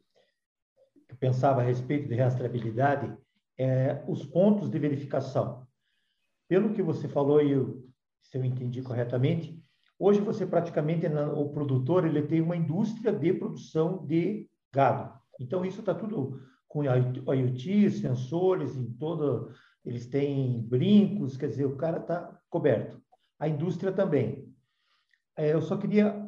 pensava 1.18 1.62
a 1.62 1.64
respeito 1.64 2.08
de 2.08 2.14
rastreabilidade 2.14 3.12
é 3.58 4.04
os 4.06 4.24
pontos 4.24 4.70
de 4.70 4.78
verificação. 4.78 5.66
Pelo 6.48 6.72
que 6.72 6.82
você 6.82 7.08
falou, 7.08 7.42
e 7.42 7.50
eu, 7.50 7.84
se 8.22 8.38
eu 8.38 8.44
entendi 8.44 8.82
corretamente, 8.82 9.60
hoje 9.98 10.20
você 10.20 10.46
praticamente, 10.46 11.08
o 11.08 11.48
produtor, 11.48 12.06
ele 12.06 12.22
tem 12.22 12.40
uma 12.40 12.56
indústria 12.56 13.12
de 13.12 13.32
produção 13.32 14.06
de 14.06 14.48
gado. 14.72 15.23
Então, 15.40 15.64
isso 15.64 15.80
está 15.80 15.94
tudo 15.94 16.40
com 16.68 16.84
IoT, 16.84 17.90
sensores 17.90 18.76
em 18.76 18.92
todo. 18.94 19.50
Eles 19.84 20.06
têm 20.06 20.62
brincos, 20.62 21.36
quer 21.36 21.48
dizer, 21.48 21.66
o 21.66 21.76
cara 21.76 21.98
está 21.98 22.38
coberto. 22.48 23.00
A 23.38 23.48
indústria 23.48 23.92
também. 23.92 24.52
É, 25.36 25.52
eu 25.52 25.60
só 25.60 25.76
queria 25.76 26.24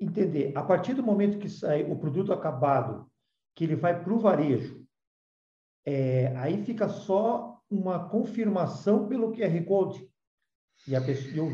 entender, 0.00 0.52
a 0.56 0.62
partir 0.62 0.94
do 0.94 1.02
momento 1.02 1.38
que 1.38 1.48
sai 1.48 1.84
o 1.90 1.96
produto 1.96 2.32
acabado, 2.32 3.10
que 3.54 3.64
ele 3.64 3.76
vai 3.76 4.02
para 4.02 4.12
o 4.12 4.18
varejo, 4.18 4.84
é, 5.84 6.34
aí 6.36 6.62
fica 6.64 6.88
só 6.88 7.60
uma 7.70 8.08
confirmação 8.08 9.08
pelo 9.08 9.32
QR 9.32 9.64
Code. 9.64 10.08
E, 10.86 10.96
a 10.96 11.00
pessoa, 11.00 11.50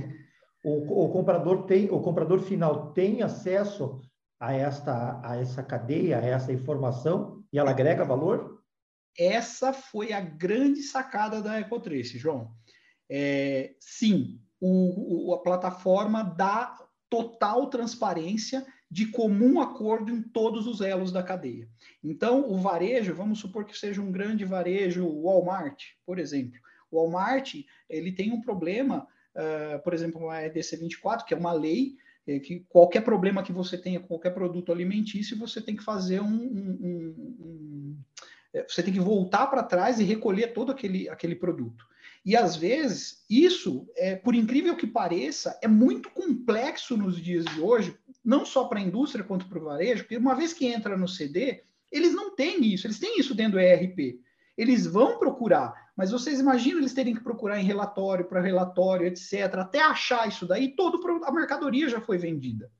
o, 0.64 1.04
o 1.04 1.12
comprador 1.12 1.64
tem, 1.66 1.90
o 1.90 2.00
comprador 2.00 2.40
final 2.40 2.92
tem 2.92 3.22
acesso 3.22 4.00
a 4.38 4.52
esta 4.52 5.20
a 5.24 5.36
essa 5.36 5.62
cadeia, 5.62 6.18
a 6.18 6.24
essa 6.24 6.52
informação 6.52 7.44
e 7.52 7.58
ela 7.58 7.70
agrega 7.70 8.04
valor? 8.04 8.62
Essa 9.18 9.72
foi 9.72 10.12
a 10.12 10.20
grande 10.20 10.82
sacada 10.82 11.42
da 11.42 11.60
Ecotrace, 11.60 12.18
João. 12.18 12.52
É, 13.10 13.74
sim, 13.80 14.40
o, 14.60 15.30
o, 15.30 15.34
a 15.34 15.42
plataforma 15.42 16.22
dá 16.22 16.76
total 17.10 17.68
transparência 17.68 18.64
de 18.90 19.06
comum 19.06 19.60
acordo 19.60 20.10
em 20.12 20.22
todos 20.22 20.66
os 20.66 20.80
elos 20.80 21.12
da 21.12 21.22
cadeia. 21.22 21.68
Então, 22.02 22.50
o 22.50 22.56
varejo, 22.56 23.14
vamos 23.14 23.38
supor 23.38 23.64
que 23.64 23.76
seja 23.76 24.00
um 24.00 24.12
grande 24.12 24.44
varejo, 24.44 25.06
Walmart, 25.22 25.82
por 26.06 26.18
exemplo. 26.18 26.58
O 26.90 26.96
Walmart, 26.96 27.54
ele 27.88 28.12
tem 28.12 28.32
um 28.32 28.40
problema, 28.40 29.06
uh, 29.34 29.82
por 29.82 29.92
exemplo, 29.92 30.30
a 30.30 30.44
EDC 30.44 30.76
24, 30.76 31.26
que 31.26 31.34
é 31.34 31.36
uma 31.36 31.52
lei 31.52 31.96
é 32.32 32.38
que 32.38 32.64
qualquer 32.68 33.00
problema 33.00 33.42
que 33.42 33.52
você 33.52 33.78
tenha 33.78 34.00
com 34.00 34.06
qualquer 34.08 34.34
produto 34.34 34.70
alimentício, 34.70 35.38
você 35.38 35.60
tem 35.60 35.74
que 35.74 35.82
fazer 35.82 36.20
um, 36.20 36.26
um, 36.26 36.78
um, 36.80 37.14
um 37.40 37.96
é, 38.52 38.64
você 38.68 38.82
tem 38.82 38.92
que 38.92 39.00
voltar 39.00 39.46
para 39.46 39.62
trás 39.62 40.00
e 40.00 40.04
recolher 40.04 40.52
todo 40.52 40.72
aquele, 40.72 41.08
aquele 41.08 41.34
produto. 41.34 41.86
E 42.24 42.36
às 42.36 42.56
vezes, 42.56 43.24
isso, 43.30 43.88
é, 43.96 44.16
por 44.16 44.34
incrível 44.34 44.76
que 44.76 44.86
pareça, 44.86 45.58
é 45.62 45.68
muito 45.68 46.10
complexo 46.10 46.96
nos 46.96 47.20
dias 47.20 47.44
de 47.44 47.60
hoje, 47.60 47.96
não 48.24 48.44
só 48.44 48.64
para 48.64 48.78
a 48.78 48.82
indústria 48.82 49.24
quanto 49.24 49.48
para 49.48 49.58
o 49.58 49.64
varejo, 49.64 50.02
porque 50.02 50.16
uma 50.16 50.34
vez 50.34 50.52
que 50.52 50.66
entra 50.66 50.96
no 50.96 51.08
CD, 51.08 51.62
eles 51.90 52.12
não 52.14 52.34
têm 52.34 52.64
isso, 52.66 52.86
eles 52.86 52.98
têm 52.98 53.18
isso 53.18 53.34
dentro 53.34 53.52
do 53.52 53.60
ERP. 53.60 54.20
Eles 54.56 54.86
vão 54.86 55.18
procurar, 55.18 55.87
mas 55.98 56.12
vocês 56.12 56.38
imaginam 56.38 56.78
eles 56.78 56.94
terem 56.94 57.12
que 57.12 57.24
procurar 57.24 57.58
em 57.60 57.64
relatório 57.64 58.24
para 58.24 58.40
relatório, 58.40 59.04
etc., 59.04 59.52
até 59.56 59.82
achar 59.82 60.28
isso 60.28 60.46
daí, 60.46 60.76
toda 60.76 60.96
a 61.26 61.32
mercadoria 61.32 61.88
já 61.88 62.00
foi 62.00 62.16
vendida. 62.16 62.70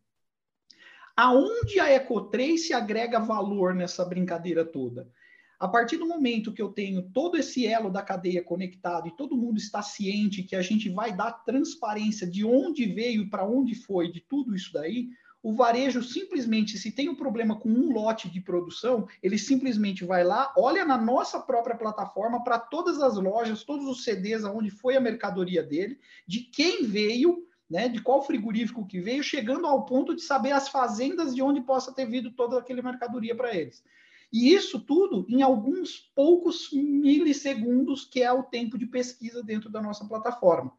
Aonde 1.17 1.81
a 1.81 1.89
Eco3 1.89 2.57
se 2.59 2.73
agrega 2.73 3.19
valor 3.19 3.75
nessa 3.75 4.05
brincadeira 4.05 4.65
toda? 4.65 5.11
A 5.59 5.67
partir 5.67 5.97
do 5.97 6.07
momento 6.07 6.53
que 6.53 6.63
eu 6.63 6.69
tenho 6.69 7.11
todo 7.11 7.37
esse 7.37 7.67
elo 7.67 7.91
da 7.91 8.03
cadeia 8.03 8.41
conectado 8.41 9.09
e 9.09 9.17
todo 9.17 9.37
mundo 9.37 9.59
está 9.59 9.83
ciente 9.83 10.45
que 10.45 10.55
a 10.55 10.63
gente 10.63 10.89
vai 10.89 11.13
dar 11.13 11.33
transparência 11.45 12.25
de 12.25 12.45
onde 12.45 12.87
veio 12.87 13.23
e 13.23 13.29
para 13.29 13.45
onde 13.45 13.75
foi, 13.75 14.13
de 14.13 14.21
tudo 14.21 14.55
isso 14.55 14.73
daí, 14.73 15.09
o 15.43 15.55
varejo 15.55 16.03
simplesmente, 16.03 16.77
se 16.79 16.91
tem 16.91 17.09
um 17.09 17.15
problema 17.15 17.59
com 17.59 17.69
um 17.69 17.93
lote 17.93 18.29
de 18.29 18.41
produção, 18.41 19.07
ele 19.23 19.39
simplesmente 19.39 20.05
vai 20.05 20.25
lá, 20.25 20.53
olha 20.57 20.85
na 20.85 20.99
nossa 20.99 21.39
própria 21.39 21.77
plataforma 21.77 22.43
para 22.43 22.59
todas 22.59 23.01
as 23.01 23.17
lojas, 23.17 23.63
todos 23.63 23.87
os 23.87 24.03
CDs 24.03 24.45
aonde 24.45 24.71
foi 24.71 24.97
a 24.97 25.01
mercadoria 25.01 25.63
dele, 25.63 25.99
de 26.27 26.41
quem 26.41 26.85
veio, 26.85 27.47
né, 27.71 27.89
de 27.89 28.01
qual 28.01 28.23
frigorífico 28.23 28.87
que 28.87 29.01
veio, 29.01 29.23
chegando 29.23 29.67
ao 29.67 29.85
ponto 29.85 30.15
de 30.15 30.23
saber 30.23 30.53
as 30.53 30.69
fazendas 30.69 31.35
de 31.35 31.43
onde 31.43 31.61
possa 31.61 31.93
ter 31.93 32.07
vindo 32.07 32.33
toda 32.33 32.59
aquela 32.59 32.83
mercadoria 32.83 33.37
para 33.37 33.55
eles. 33.55 33.85
E 34.33 34.53
isso 34.53 34.81
tudo 34.81 35.25
em 35.29 35.41
alguns 35.41 36.11
poucos 36.15 36.71
milissegundos, 36.73 38.05
que 38.05 38.23
é 38.23 38.33
o 38.33 38.43
tempo 38.43 38.77
de 38.77 38.87
pesquisa 38.87 39.43
dentro 39.43 39.71
da 39.71 39.81
nossa 39.81 40.05
plataforma. 40.07 40.73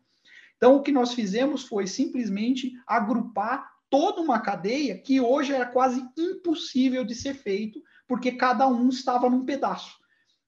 Então, 0.57 0.75
o 0.75 0.83
que 0.83 0.91
nós 0.91 1.13
fizemos 1.13 1.63
foi 1.63 1.87
simplesmente 1.87 2.73
agrupar 2.85 3.78
toda 3.89 4.21
uma 4.21 4.39
cadeia 4.39 4.97
que 4.97 5.19
hoje 5.19 5.53
era 5.53 5.65
quase 5.65 6.05
impossível 6.17 7.03
de 7.03 7.15
ser 7.15 7.33
feito, 7.33 7.81
porque 8.07 8.31
cada 8.31 8.67
um 8.67 8.89
estava 8.89 9.29
num 9.29 9.45
pedaço. 9.45 9.97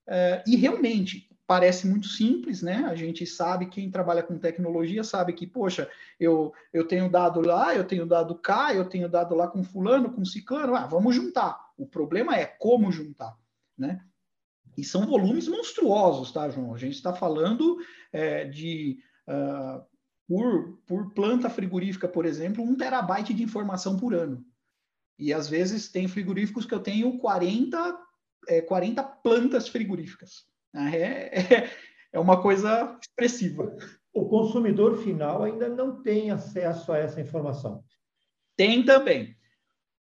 É, 0.07 0.43
e 0.47 0.55
realmente 0.55 1.29
parece 1.51 1.85
muito 1.85 2.07
simples, 2.07 2.61
né? 2.61 2.85
A 2.87 2.95
gente 2.95 3.25
sabe, 3.25 3.65
quem 3.65 3.91
trabalha 3.91 4.23
com 4.23 4.37
tecnologia 4.37 5.03
sabe 5.03 5.33
que, 5.33 5.45
poxa, 5.45 5.89
eu, 6.17 6.53
eu 6.71 6.87
tenho 6.87 7.09
dado 7.09 7.41
lá, 7.41 7.75
eu 7.75 7.83
tenho 7.83 8.05
dado 8.05 8.35
cá, 8.35 8.73
eu 8.73 8.85
tenho 8.85 9.09
dado 9.09 9.35
lá 9.35 9.49
com 9.49 9.61
fulano, 9.61 10.13
com 10.13 10.23
ciclano, 10.23 10.75
ah, 10.75 10.87
vamos 10.87 11.13
juntar. 11.13 11.59
O 11.77 11.85
problema 11.85 12.37
é 12.37 12.45
como 12.45 12.89
juntar, 12.89 13.37
né? 13.77 14.01
E 14.77 14.83
são 14.83 15.05
volumes 15.05 15.47
monstruosos, 15.49 16.31
tá, 16.31 16.49
João? 16.49 16.73
A 16.73 16.77
gente 16.77 16.95
está 16.95 17.13
falando 17.13 17.77
é, 18.13 18.45
de 18.45 18.99
uh, 19.27 19.83
por, 20.31 20.77
por 20.87 21.13
planta 21.13 21.49
frigorífica, 21.49 22.07
por 22.07 22.25
exemplo, 22.25 22.63
um 22.63 22.73
terabyte 22.73 23.33
de 23.33 23.43
informação 23.43 23.97
por 23.97 24.15
ano. 24.15 24.45
E 25.19 25.33
às 25.33 25.49
vezes 25.49 25.89
tem 25.89 26.07
frigoríficos 26.07 26.65
que 26.65 26.73
eu 26.73 26.79
tenho 26.79 27.17
40, 27.17 27.99
é, 28.47 28.61
40 28.61 29.03
plantas 29.03 29.67
frigoríficas. 29.67 30.45
É, 30.73 31.37
é, 31.37 31.71
é 32.13 32.17
uma 32.17 32.41
coisa 32.41 32.97
expressiva. 33.01 33.75
O 34.13 34.29
consumidor 34.29 35.03
final 35.03 35.43
ainda 35.43 35.67
não 35.67 36.01
tem 36.01 36.31
acesso 36.31 36.93
a 36.93 36.97
essa 36.97 37.19
informação. 37.19 37.83
Tem 38.55 38.85
também. 38.85 39.35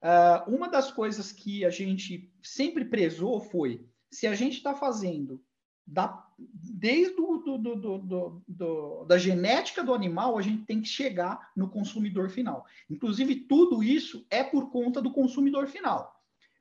Uh, 0.05 0.55
uma 0.55 0.69
das 0.69 0.93
coisas 0.93 1.33
que 1.33 1.65
a 1.65 1.71
gente 1.71 2.33
sempre 2.41 2.85
prezou 2.85 3.41
foi 3.41 3.85
se 4.09 4.29
a 4.29 4.37
gente 4.37 4.59
está 4.59 4.73
fazendo 4.73 5.43
da, 5.87 6.27
desde 6.39 7.15
do, 7.15 7.39
do, 7.39 7.59
do, 7.59 8.43
do, 8.49 9.05
da 9.05 9.19
genética 9.19 9.83
do 9.83 9.95
animal, 9.95 10.39
a 10.39 10.43
gente 10.43 10.65
tem 10.65 10.81
que 10.81 10.89
chegar 10.89 11.51
no 11.57 11.69
consumidor 11.69 12.31
final. 12.31 12.65
Inclusive, 12.89 13.35
tudo 13.35 13.83
isso 13.83 14.27
é 14.31 14.43
por 14.43 14.71
conta 14.71 15.01
do 15.03 15.13
consumidor 15.13 15.67
final. 15.67 16.15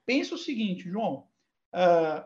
Pensa 0.06 0.36
o 0.36 0.38
seguinte, 0.38 0.90
João. 0.90 1.28
Uh, 1.74 2.26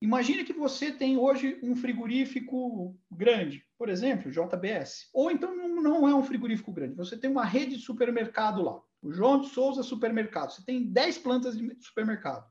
imagine 0.00 0.44
que 0.44 0.52
você 0.52 0.92
tem 0.92 1.16
hoje 1.16 1.58
um 1.62 1.74
frigorífico 1.74 2.96
grande, 3.10 3.64
por 3.78 3.88
exemplo, 3.88 4.30
JBS. 4.30 5.08
Ou 5.14 5.30
então 5.30 5.54
não, 5.56 6.08
é 6.08 6.14
um 6.14 6.22
frigorífico 6.22 6.72
grande. 6.72 6.96
Você 6.96 7.16
tem 7.16 7.30
uma 7.30 7.44
rede 7.44 7.76
de 7.76 7.82
supermercado 7.82 8.62
lá. 8.62 8.80
O 9.00 9.12
João 9.12 9.40
de 9.40 9.48
Souza 9.48 9.82
Supermercado. 9.82 10.50
Você 10.50 10.64
tem 10.64 10.84
10 10.84 11.18
plantas 11.18 11.56
de 11.56 11.74
supermercado. 11.80 12.44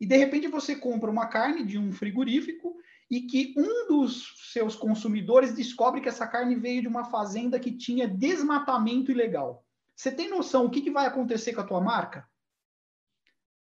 e 0.00 0.06
de 0.06 0.16
repente 0.16 0.46
você 0.46 0.76
compra 0.76 1.10
uma 1.10 1.26
carne 1.26 1.64
de 1.64 1.76
um 1.78 1.92
frigorífico 1.92 2.76
e 3.10 3.22
que 3.22 3.54
um 3.56 3.86
dos 3.86 4.34
seus 4.52 4.76
consumidores 4.76 5.54
descobre 5.54 6.00
que 6.00 6.08
essa 6.08 6.26
carne 6.26 6.54
veio 6.54 6.82
de 6.82 6.88
uma 6.88 7.04
fazenda 7.04 7.58
que 7.58 7.72
tinha 7.72 8.06
desmatamento 8.06 9.10
ilegal. 9.10 9.64
Você 9.94 10.12
tem 10.12 10.28
noção 10.28 10.66
o 10.66 10.70
que, 10.70 10.82
que 10.82 10.90
vai 10.90 11.06
acontecer 11.06 11.54
com 11.54 11.60
a 11.60 11.66
tua 11.66 11.80
marca? 11.80 12.28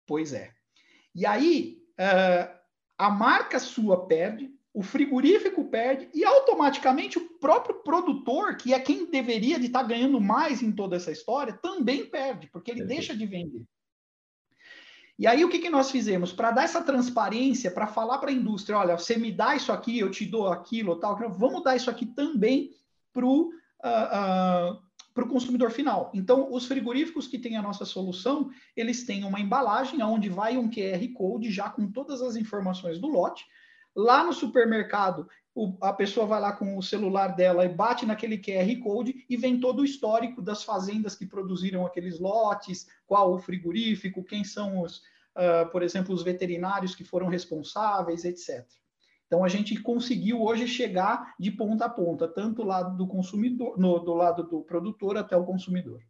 Pois 0.06 0.34
é. 0.34 0.54
E 1.14 1.26
aí, 1.26 1.84
uh, 2.00 2.58
a 2.98 3.10
marca 3.10 3.60
sua 3.60 4.08
perde, 4.08 4.52
o 4.74 4.82
frigorífico 4.82 5.66
perde 5.66 6.10
e 6.14 6.26
automaticamente 6.26 7.20
o 7.20 7.38
próprio 7.38 7.84
produtor, 7.84 8.56
que 8.58 8.74
é 8.74 8.80
quem 8.80 9.10
deveria 9.10 9.60
de 9.60 9.68
estar 9.68 9.82
tá 9.82 9.88
ganhando 9.88 10.20
mais 10.20 10.64
em 10.64 10.72
toda 10.72 10.96
essa 10.96 11.12
história, 11.12 11.54
também 11.54 12.10
perde, 12.10 12.48
porque 12.48 12.72
ele 12.72 12.86
deixa 12.86 13.16
de 13.16 13.26
vender. 13.26 13.66
E 15.17 15.27
aí 15.27 15.46
o 15.46 15.50
que, 15.50 15.60
que 15.60 15.70
nós 15.70 15.91
fizemos? 15.91 16.34
Para 16.34 16.51
dar 16.51 16.63
essa 16.63 16.82
transparência, 16.82 17.70
para 17.70 17.86
falar 17.86 18.17
para 18.17 18.32
a 18.32 18.34
indústria, 18.34 18.77
olha, 18.77 18.98
você 18.98 19.15
me 19.15 19.32
dá 19.32 19.55
isso 19.55 19.72
aqui, 19.72 20.00
eu 20.00 20.10
te 20.10 20.25
dou 20.25 20.48
aquilo, 20.48 20.96
tal, 20.96 21.17
vamos 21.29 21.63
dar 21.63 21.75
isso 21.75 21.89
aqui 21.89 22.05
também 22.05 22.72
para 23.13 23.25
o 23.25 23.50
uh, 23.84 24.74
uh, 24.74 24.84
para 25.13 25.24
o 25.24 25.29
consumidor 25.29 25.70
final. 25.70 26.10
Então, 26.13 26.51
os 26.51 26.65
frigoríficos 26.65 27.27
que 27.27 27.38
têm 27.38 27.55
a 27.55 27.62
nossa 27.62 27.86
solução, 27.86 28.50
eles 28.75 29.05
têm 29.05 29.24
uma 29.24 29.39
embalagem 29.39 30.01
onde 30.01 30.27
vai 30.27 30.58
um 30.58 30.70
QR 30.70 31.08
Code 31.13 31.51
já 31.51 31.70
com 31.70 31.91
todas 31.91 32.22
as 32.22 32.36
informações 32.36 32.98
do 33.00 33.08
lote. 33.08 33.46
Lá 33.96 34.24
no 34.24 34.34
supermercado, 34.34 35.27
o, 35.56 35.78
a 35.82 35.94
pessoa 35.94 36.26
vai 36.26 36.42
lá 36.42 36.52
com 36.54 36.78
o 36.78 36.82
celular 36.82 37.36
dela 37.36 37.66
e 37.66 37.70
bate 37.70 38.06
naquele 38.06 38.38
QR 38.38 38.80
Code 38.82 39.26
e 39.30 39.38
vem 39.38 39.60
todo 39.60 39.82
o 39.82 39.86
histórico 39.86 40.42
das 40.42 40.64
fazendas 40.64 41.16
que 41.16 41.26
produziram 41.26 41.86
aqueles 41.86 42.20
lotes, 42.20 42.88
qual 43.06 43.34
o 43.34 43.40
frigorífico, 43.40 44.24
quem 44.24 44.44
são 44.44 44.82
os, 44.82 44.98
uh, 44.98 45.70
por 45.72 45.84
exemplo, 45.84 46.14
os 46.14 46.24
veterinários 46.24 46.96
que 46.96 47.04
foram 47.04 47.28
responsáveis, 47.28 48.26
etc. 48.26 48.66
Então 49.28 49.44
a 49.44 49.48
gente 49.48 49.80
conseguiu 49.82 50.42
hoje 50.42 50.68
chegar 50.68 51.36
de 51.40 51.52
ponta 51.52 51.86
a 51.86 51.90
ponta, 51.90 52.28
tanto 52.28 52.64
do 52.64 52.68
lado 52.68 52.98
do 52.98 53.08
consumidor, 53.08 53.78
no, 53.78 54.00
do 54.00 54.14
lado 54.14 54.44
do 54.44 54.64
produtor 54.64 55.18
até 55.18 55.36
o 55.38 55.46
consumidor. 55.46 56.02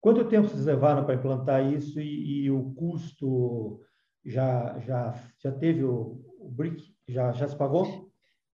Quanto 0.00 0.28
tempo 0.28 0.48
vocês 0.48 0.66
levaram 0.66 1.04
para 1.04 1.14
implantar 1.14 1.72
isso 1.72 2.00
e, 2.00 2.44
e, 2.44 2.50
o 2.50 2.72
custo 2.74 3.80
já 4.24 4.78
já 4.80 5.14
já 5.38 5.52
teve 5.52 5.84
o, 5.84 6.22
o 6.38 6.48
break 6.50 6.94
já 7.08 7.32
já 7.32 7.48
se 7.48 7.56
pagou? 7.56 8.12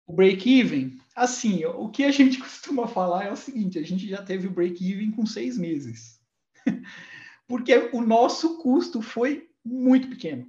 O 0.09 0.15
break-even, 0.15 0.99
assim, 1.15 1.67
o 1.67 1.91
que 1.91 2.03
a 2.03 2.11
gente 2.11 2.39
costuma 2.41 2.89
falar 2.89 3.27
é 3.27 3.33
o 3.33 3.37
seguinte: 3.37 3.79
a 3.79 3.83
gente 3.83 4.09
já 4.09 4.23
teve 4.23 4.47
o 4.47 4.51
break-even 4.51 5.11
com 5.11 5.27
seis 5.27 5.59
meses, 5.59 6.19
porque 7.47 7.91
o 7.93 8.01
nosso 8.01 8.57
custo 8.63 9.03
foi 9.03 9.51
muito 9.63 10.09
pequeno, 10.09 10.47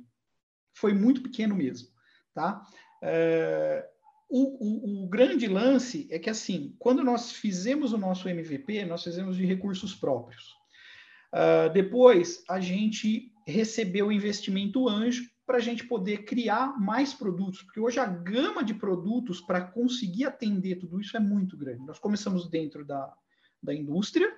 foi 0.74 0.94
muito 0.94 1.22
pequeno 1.22 1.54
mesmo, 1.56 1.89
tá? 2.34 2.66
É, 3.04 3.86
o, 4.30 5.01
o, 5.01 5.04
o, 5.04 5.10
grande 5.10 5.46
lance 5.46 6.08
é 6.10 6.18
que, 6.18 6.30
assim, 6.30 6.74
quando 6.80 7.04
nós 7.04 7.34
fizemos 7.34 7.92
o 7.92 7.98
nosso 7.98 8.30
MVP, 8.30 8.86
nós 8.86 9.04
fizemos 9.04 9.36
de 9.36 9.46
recursos 9.46 9.94
próprios. 9.94 10.58
Uh, 11.34 11.72
depois, 11.74 12.44
a 12.48 12.60
gente 12.60 13.34
recebeu 13.46 14.12
investimento 14.12 14.88
anjo 14.88 15.30
para 15.50 15.58
a 15.58 15.62
gente 15.62 15.84
poder 15.84 16.25
criar 16.25 16.79
mais 16.79 17.12
produtos, 17.12 17.63
porque 17.63 17.79
hoje 17.79 18.00
a 18.00 18.06
gama 18.06 18.63
de 18.63 18.75
produtos 18.75 19.41
para 19.41 19.60
conseguir 19.60 20.25
atender 20.25 20.75
tudo 20.75 21.01
isso 21.01 21.18
é 21.18 21.20
muito 21.20 21.58
grande. 21.58 21.84
Nós 21.88 21.98
começamos 21.98 22.48
dentro 22.48 22.86
da, 22.86 23.12
da 23.60 23.74
indústria, 23.74 24.32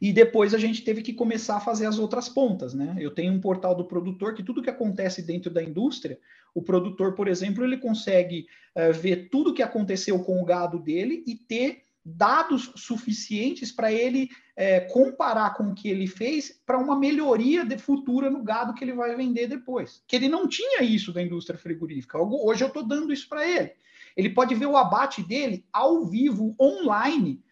e 0.00 0.12
depois 0.12 0.54
a 0.54 0.58
gente 0.58 0.84
teve 0.84 1.02
que 1.02 1.12
começar 1.12 1.56
a 1.56 1.60
fazer 1.60 1.86
as 1.86 1.98
outras 1.98 2.28
pontas, 2.28 2.72
né? 2.72 2.94
Eu 3.00 3.12
tenho 3.12 3.32
um 3.32 3.40
portal 3.40 3.74
do 3.74 3.84
produtor 3.84 4.34
que 4.34 4.44
tudo 4.44 4.62
que 4.62 4.70
acontece 4.70 5.20
dentro 5.22 5.50
da 5.50 5.60
indústria, 5.60 6.20
o 6.54 6.62
produtor, 6.62 7.16
por 7.16 7.26
exemplo, 7.26 7.64
ele 7.64 7.78
consegue 7.78 8.46
uh, 8.76 8.92
ver 8.92 9.28
tudo 9.28 9.50
o 9.50 9.54
que 9.54 9.62
aconteceu 9.62 10.22
com 10.22 10.40
o 10.40 10.44
gado 10.44 10.78
dele 10.78 11.24
e 11.26 11.34
ter 11.34 11.82
dados 12.04 12.70
suficientes 12.76 13.72
para 13.72 13.90
ele 13.92 14.28
é, 14.54 14.80
comparar 14.80 15.54
com 15.54 15.70
o 15.70 15.74
que 15.74 15.88
ele 15.88 16.06
fez 16.06 16.60
para 16.66 16.78
uma 16.78 16.98
melhoria 16.98 17.64
de 17.64 17.78
futura 17.78 18.28
no 18.28 18.42
gado 18.42 18.74
que 18.74 18.84
ele 18.84 18.92
vai 18.92 19.16
vender 19.16 19.46
depois. 19.46 20.02
Que 20.06 20.16
ele 20.16 20.28
não 20.28 20.46
tinha 20.46 20.82
isso 20.82 21.12
da 21.12 21.22
indústria 21.22 21.58
frigorífica. 21.58 22.18
Hoje 22.18 22.62
eu 22.62 22.68
estou 22.68 22.82
dando 22.82 23.12
isso 23.12 23.28
para 23.28 23.48
ele. 23.48 23.72
Ele 24.16 24.30
pode 24.30 24.54
ver 24.54 24.66
o 24.66 24.76
abate 24.76 25.22
dele 25.22 25.64
ao 25.72 26.04
vivo, 26.04 26.54
online, 26.60 27.42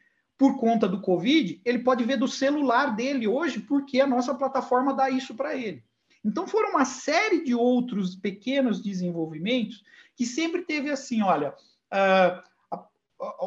por 0.42 0.58
conta 0.58 0.88
do 0.88 1.00
Covid, 1.00 1.60
ele 1.64 1.78
pode 1.78 2.02
ver 2.04 2.16
do 2.16 2.26
celular 2.26 2.96
dele 2.96 3.28
hoje, 3.28 3.60
porque 3.60 4.00
a 4.00 4.06
nossa 4.06 4.34
plataforma 4.34 4.92
dá 4.92 5.08
isso 5.08 5.36
para 5.36 5.54
ele. 5.56 5.84
Então, 6.24 6.46
foram 6.46 6.70
uma 6.70 6.84
série 6.84 7.44
de 7.44 7.54
outros 7.54 8.16
pequenos 8.16 8.82
desenvolvimentos 8.82 9.84
que 10.16 10.26
sempre 10.26 10.62
teve 10.62 10.90
assim: 10.90 11.22
olha, 11.22 11.50
uh, 11.50 12.42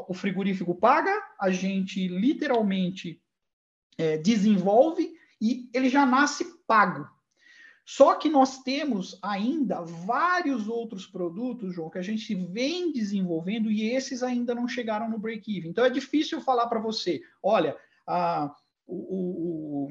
o 0.08 0.14
frigorífico 0.14 0.74
paga, 0.76 1.12
a 1.40 1.52
gente 1.52 2.08
literalmente 2.08 3.22
é, 3.98 4.18
desenvolve 4.18 5.14
e 5.42 5.70
ele 5.74 5.90
já 5.90 6.06
nasce 6.06 6.46
pago. 6.66 7.08
Só 7.86 8.16
que 8.16 8.30
nós 8.30 8.64
temos 8.64 9.20
ainda 9.22 9.82
vários 9.82 10.68
outros 10.68 11.06
produtos, 11.06 11.76
João, 11.76 11.90
que 11.90 12.00
a 12.00 12.04
gente 12.04 12.34
vem 12.34 12.92
desenvolvendo 12.92 13.70
e 13.70 13.92
esses 13.92 14.24
ainda 14.24 14.56
não 14.56 14.68
chegaram 14.68 15.08
no 15.08 15.20
break-even. 15.20 15.70
Então 15.70 15.86
é 15.86 15.90
difícil 15.90 16.42
falar 16.42 16.66
para 16.68 16.80
você, 16.80 17.22
olha, 17.44 17.78
a, 18.08 18.52
o, 18.88 19.88
o, 19.88 19.90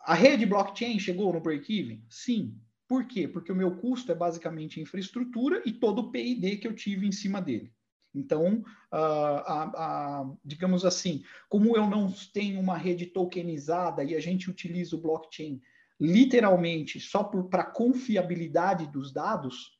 a 0.00 0.14
rede 0.14 0.44
blockchain 0.44 0.98
chegou 0.98 1.32
no 1.32 1.40
break-even? 1.40 2.02
Sim. 2.08 2.58
Por 2.88 3.04
quê? 3.04 3.28
Porque 3.28 3.52
o 3.52 3.56
meu 3.56 3.76
custo 3.76 4.10
é 4.10 4.14
basicamente 4.14 4.80
infraestrutura 4.80 5.62
e 5.64 5.72
todo 5.72 6.00
o 6.00 6.10
PID 6.10 6.56
que 6.56 6.66
eu 6.66 6.74
tive 6.74 7.06
em 7.06 7.12
cima 7.12 7.40
dele. 7.40 7.72
Então, 8.14 8.64
a, 8.90 8.98
a, 8.98 10.32
digamos 10.44 10.84
assim, 10.84 11.22
como 11.48 11.76
eu 11.76 11.88
não 11.88 12.12
tenho 12.32 12.60
uma 12.60 12.76
rede 12.76 13.06
tokenizada 13.06 14.02
e 14.02 14.14
a 14.14 14.20
gente 14.20 14.50
utiliza 14.50 14.96
o 14.96 15.00
blockchain 15.00 15.60
literalmente 16.00 16.98
só 16.98 17.22
para 17.22 17.64
confiabilidade 17.64 18.86
dos 18.86 19.12
dados, 19.12 19.78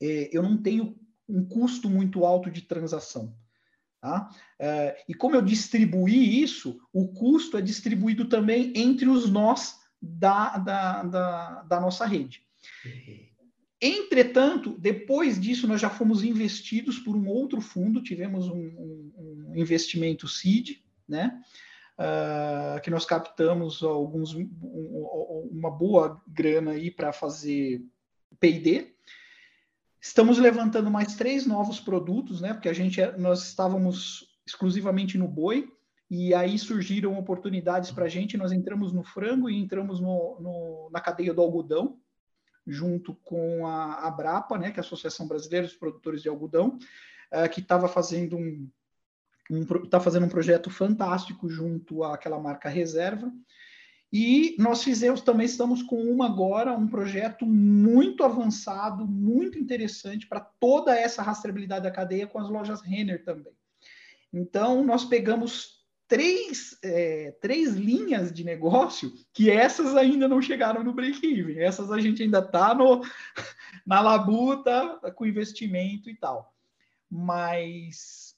é, 0.00 0.28
eu 0.32 0.42
não 0.42 0.60
tenho 0.60 0.98
um 1.28 1.44
custo 1.44 1.88
muito 1.88 2.24
alto 2.24 2.50
de 2.50 2.62
transação. 2.62 3.34
Tá? 4.00 4.28
É, 4.58 5.04
e 5.08 5.14
como 5.14 5.36
eu 5.36 5.42
distribuí 5.42 6.42
isso, 6.42 6.80
o 6.92 7.08
custo 7.08 7.56
é 7.56 7.62
distribuído 7.62 8.28
também 8.28 8.72
entre 8.76 9.08
os 9.08 9.30
nós 9.30 9.80
da, 10.00 10.58
da, 10.58 11.02
da, 11.04 11.62
da 11.62 11.80
nossa 11.80 12.04
rede. 12.04 12.44
Entretanto, 13.84 14.76
depois 14.78 15.40
disso, 15.40 15.66
nós 15.66 15.80
já 15.80 15.90
fomos 15.90 16.22
investidos 16.22 17.00
por 17.00 17.16
um 17.16 17.26
outro 17.26 17.60
fundo, 17.60 18.00
tivemos 18.00 18.46
um, 18.46 18.54
um, 18.54 19.12
um 19.48 19.56
investimento 19.56 20.28
seed, 20.28 20.78
né? 21.08 21.42
uh, 21.98 22.80
que 22.80 22.90
nós 22.90 23.04
captamos 23.04 23.82
alguns 23.82 24.34
um, 24.34 25.48
uma 25.50 25.70
boa 25.70 26.20
grana 26.26 26.72
aí 26.72 26.90
para 26.90 27.12
fazer 27.12 27.82
P&D. 28.40 28.94
Estamos 30.00 30.38
levantando 30.38 30.90
mais 30.90 31.14
três 31.14 31.46
novos 31.46 31.78
produtos, 31.78 32.40
né? 32.40 32.52
Porque 32.52 32.68
a 32.68 32.72
gente 32.72 33.00
é, 33.00 33.16
nós 33.16 33.46
estávamos 33.46 34.28
exclusivamente 34.44 35.16
no 35.16 35.28
boi 35.28 35.72
e 36.10 36.34
aí 36.34 36.58
surgiram 36.58 37.16
oportunidades 37.18 37.92
para 37.92 38.06
a 38.06 38.08
gente. 38.08 38.36
Nós 38.36 38.50
entramos 38.50 38.92
no 38.92 39.04
frango 39.04 39.48
e 39.48 39.56
entramos 39.56 40.00
no, 40.00 40.40
no, 40.40 40.90
na 40.92 41.00
cadeia 41.00 41.32
do 41.32 41.40
algodão, 41.40 41.98
junto 42.66 43.14
com 43.16 43.66
a 43.66 44.06
Abrapa, 44.06 44.58
né? 44.58 44.70
Que 44.70 44.78
é 44.78 44.82
a 44.82 44.84
Associação 44.84 45.26
Brasileira 45.26 45.66
dos 45.66 45.76
Produtores 45.76 46.22
de 46.22 46.28
Algodão, 46.28 46.78
uh, 47.32 47.48
que 47.50 47.60
estava 47.60 47.88
fazendo 47.88 48.36
um, 48.36 48.68
está 49.84 50.00
fazendo 50.00 50.26
um 50.26 50.30
projeto 50.30 50.70
fantástico 50.70 51.48
junto 51.48 52.04
àquela 52.04 52.38
marca 52.38 52.68
Reserva. 52.68 53.32
E 54.12 54.54
nós 54.58 54.84
fizemos, 54.84 55.22
também 55.22 55.46
estamos 55.46 55.82
com 55.82 55.96
uma 56.02 56.26
agora, 56.26 56.76
um 56.76 56.86
projeto 56.86 57.46
muito 57.46 58.22
avançado, 58.22 59.06
muito 59.06 59.58
interessante 59.58 60.26
para 60.26 60.40
toda 60.40 60.94
essa 60.94 61.22
rastreabilidade 61.22 61.84
da 61.84 61.90
cadeia 61.90 62.26
com 62.26 62.38
as 62.38 62.50
lojas 62.50 62.82
Renner 62.82 63.24
também. 63.24 63.54
Então, 64.30 64.84
nós 64.84 65.04
pegamos 65.06 65.81
três, 66.12 66.76
é, 66.84 67.30
três 67.40 67.72
linhas 67.72 68.30
de 68.30 68.44
negócio 68.44 69.14
que 69.32 69.50
essas 69.50 69.96
ainda 69.96 70.28
não 70.28 70.42
chegaram 70.42 70.84
no 70.84 70.92
break-even. 70.92 71.58
Essas 71.58 71.90
a 71.90 71.98
gente 71.98 72.22
ainda 72.22 72.40
está 72.40 72.76
na 73.86 73.98
labuta 74.02 75.00
com 75.14 75.24
investimento 75.24 76.10
e 76.10 76.14
tal. 76.14 76.54
Mas 77.10 78.36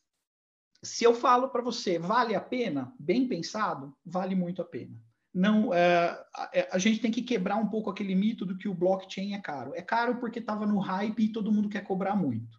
se 0.84 1.02
eu 1.02 1.12
falo 1.12 1.48
para 1.48 1.62
você, 1.62 1.98
vale 1.98 2.36
a 2.36 2.40
pena? 2.40 2.94
Bem 2.96 3.26
pensado, 3.26 3.92
vale 4.06 4.36
muito 4.36 4.62
a 4.62 4.64
pena. 4.64 4.96
Não, 5.34 5.74
é, 5.74 6.16
a, 6.32 6.50
é, 6.52 6.68
a, 6.70 6.78
gente 6.78 7.00
tem 7.00 7.10
que 7.10 7.22
quebrar 7.22 7.56
um 7.56 7.66
pouco 7.66 7.90
aquele 7.90 8.14
mito 8.14 8.46
do 8.46 8.56
que 8.56 8.68
o 8.68 8.74
blockchain 8.74 9.34
é 9.34 9.40
caro. 9.40 9.74
É 9.74 9.82
caro 9.82 10.20
porque 10.20 10.38
estava 10.38 10.64
no 10.64 10.78
hype 10.78 11.24
e 11.24 11.32
todo 11.32 11.50
mundo 11.50 11.68
quer 11.68 11.82
cobrar 11.82 12.14
muito. 12.14 12.56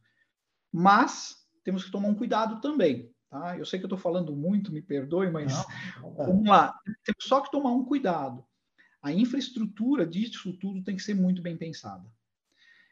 Mas 0.73 1.37
temos 1.63 1.85
que 1.85 1.91
tomar 1.91 2.09
um 2.09 2.15
cuidado 2.15 2.59
também. 2.59 3.14
Tá? 3.35 3.57
Eu 3.57 3.65
sei 3.65 3.79
que 3.79 3.83
eu 3.83 3.87
estou 3.87 3.99
falando 3.99 4.33
muito, 4.33 4.71
me 4.71 4.81
perdoe, 4.81 5.29
mas 5.29 5.51
não, 5.51 5.65
não 6.03 6.13
vamos 6.25 6.47
lá. 6.47 6.73
Temos 7.03 7.25
só 7.25 7.41
que 7.41 7.51
tomar 7.51 7.71
um 7.71 7.83
cuidado. 7.83 8.45
a 9.01 9.11
infraestrutura 9.11 10.07
disso 10.07 10.53
tudo 10.53 10.81
tem 10.81 10.95
que 10.95 11.03
ser 11.03 11.15
muito 11.15 11.41
bem 11.41 11.57
pensada. 11.57 12.05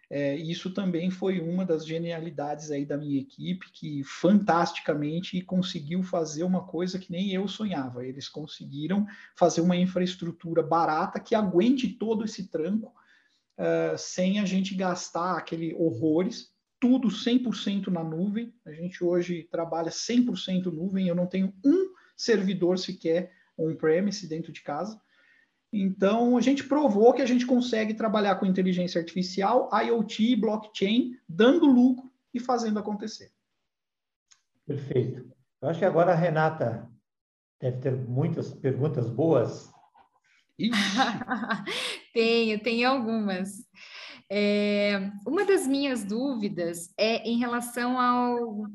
É, 0.09 0.35
isso 0.35 0.69
também 0.73 1.09
foi 1.09 1.39
uma 1.39 1.65
das 1.65 1.87
genialidades 1.87 2.71
aí 2.71 2.85
da 2.85 2.97
minha 2.97 3.21
equipe, 3.21 3.71
que 3.71 4.03
fantasticamente 4.03 5.41
conseguiu 5.43 6.03
fazer 6.03 6.43
uma 6.43 6.65
coisa 6.65 6.99
que 6.99 7.09
nem 7.09 7.31
eu 7.31 7.47
sonhava. 7.47 8.05
Eles 8.05 8.27
conseguiram 8.27 9.07
fazer 9.37 9.61
uma 9.61 9.77
infraestrutura 9.77 10.61
barata 10.61 11.21
que 11.21 11.33
aguente 11.33 11.87
todo 11.87 12.25
esse 12.25 12.49
tranco, 12.49 12.93
uh, 13.57 13.97
sem 13.97 14.41
a 14.41 14.45
gente 14.45 14.75
gastar 14.75 15.37
aquele 15.37 15.73
horrores, 15.73 16.52
tudo 16.83 17.07
100% 17.07 17.87
na 17.87 18.03
nuvem. 18.03 18.53
A 18.65 18.73
gente 18.73 19.01
hoje 19.01 19.47
trabalha 19.49 19.89
100% 19.89 20.65
nuvem, 20.65 21.07
eu 21.07 21.15
não 21.15 21.25
tenho 21.25 21.53
um 21.63 21.93
servidor 22.13 22.77
sequer 22.77 23.31
on-premise 23.57 24.27
dentro 24.27 24.51
de 24.51 24.61
casa. 24.61 24.99
Então, 25.71 26.35
a 26.35 26.41
gente 26.41 26.65
provou 26.65 27.13
que 27.13 27.21
a 27.21 27.25
gente 27.25 27.45
consegue 27.45 27.93
trabalhar 27.93 28.35
com 28.35 28.45
inteligência 28.45 28.99
artificial, 28.99 29.69
IoT, 29.73 30.35
blockchain, 30.35 31.17
dando 31.27 31.65
lucro 31.65 32.11
e 32.33 32.39
fazendo 32.41 32.79
acontecer. 32.79 33.31
Perfeito. 34.67 35.25
Eu 35.61 35.69
acho 35.69 35.79
que 35.79 35.85
agora 35.85 36.11
a 36.11 36.15
Renata 36.15 36.91
deve 37.61 37.77
ter 37.77 37.95
muitas 37.95 38.53
perguntas 38.53 39.09
boas. 39.09 39.71
tenho, 42.13 42.61
tenho 42.61 42.89
algumas. 42.89 43.65
É, 44.35 45.11
uma 45.27 45.45
das 45.45 45.67
minhas 45.67 46.03
dúvidas 46.03 46.91
é 46.97 47.17
em 47.29 47.37
relação 47.37 47.99
ao 47.99 48.65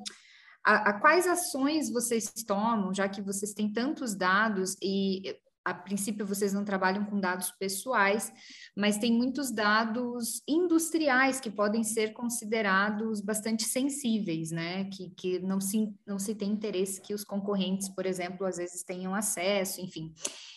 a, 0.65 0.91
a, 0.91 0.93
quais 1.01 1.27
ações 1.27 1.91
vocês 1.91 2.33
tomam, 2.47 2.95
já 2.95 3.09
que 3.09 3.21
vocês 3.21 3.53
têm 3.55 3.73
tantos 3.73 4.15
dados 4.15 4.77
e 4.81 5.37
a 5.65 5.75
princípio 5.75 6.25
vocês 6.25 6.53
não 6.53 6.65
trabalham 6.65 7.05
com 7.07 7.19
dados 7.19 7.51
pessoais, 7.59 8.33
mas 8.77 8.99
tem 8.99 9.13
muitos 9.13 9.51
dados 9.51 10.43
industriais 10.47 11.41
que 11.41 11.51
podem 11.51 11.83
ser 11.83 12.13
considerados 12.13 13.21
bastante 13.21 13.65
sensíveis, 13.65 14.53
né? 14.53 14.85
Que, 14.85 15.11
que 15.11 15.39
não, 15.41 15.61
se, 15.61 15.93
não 16.07 16.21
se 16.21 16.37
tem 16.37 16.53
interesse 16.53 17.01
que 17.01 17.13
os 17.13 17.25
concorrentes, 17.25 17.89
por 17.89 18.07
exemplo, 18.07 18.47
às 18.47 18.59
vezes 18.59 18.85
tenham 18.85 19.13
acesso, 19.13 19.81
enfim. 19.81 20.15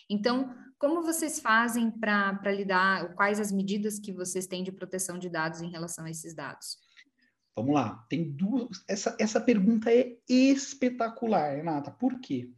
Então, 0.07 0.53
como 0.81 1.03
vocês 1.03 1.39
fazem 1.39 1.89
para 1.89 2.51
lidar, 2.51 3.13
quais 3.15 3.39
as 3.39 3.51
medidas 3.51 3.99
que 3.99 4.11
vocês 4.11 4.47
têm 4.47 4.63
de 4.63 4.71
proteção 4.71 5.17
de 5.17 5.29
dados 5.29 5.61
em 5.61 5.69
relação 5.69 6.03
a 6.03 6.09
esses 6.09 6.33
dados? 6.35 6.77
Vamos 7.55 7.73
lá, 7.73 8.05
tem 8.09 8.31
duas. 8.31 8.83
Essa, 8.87 9.15
essa 9.19 9.39
pergunta 9.39 9.93
é 9.93 10.17
espetacular, 10.27 11.55
Renata. 11.55 11.91
Por 11.91 12.19
quê? 12.19 12.49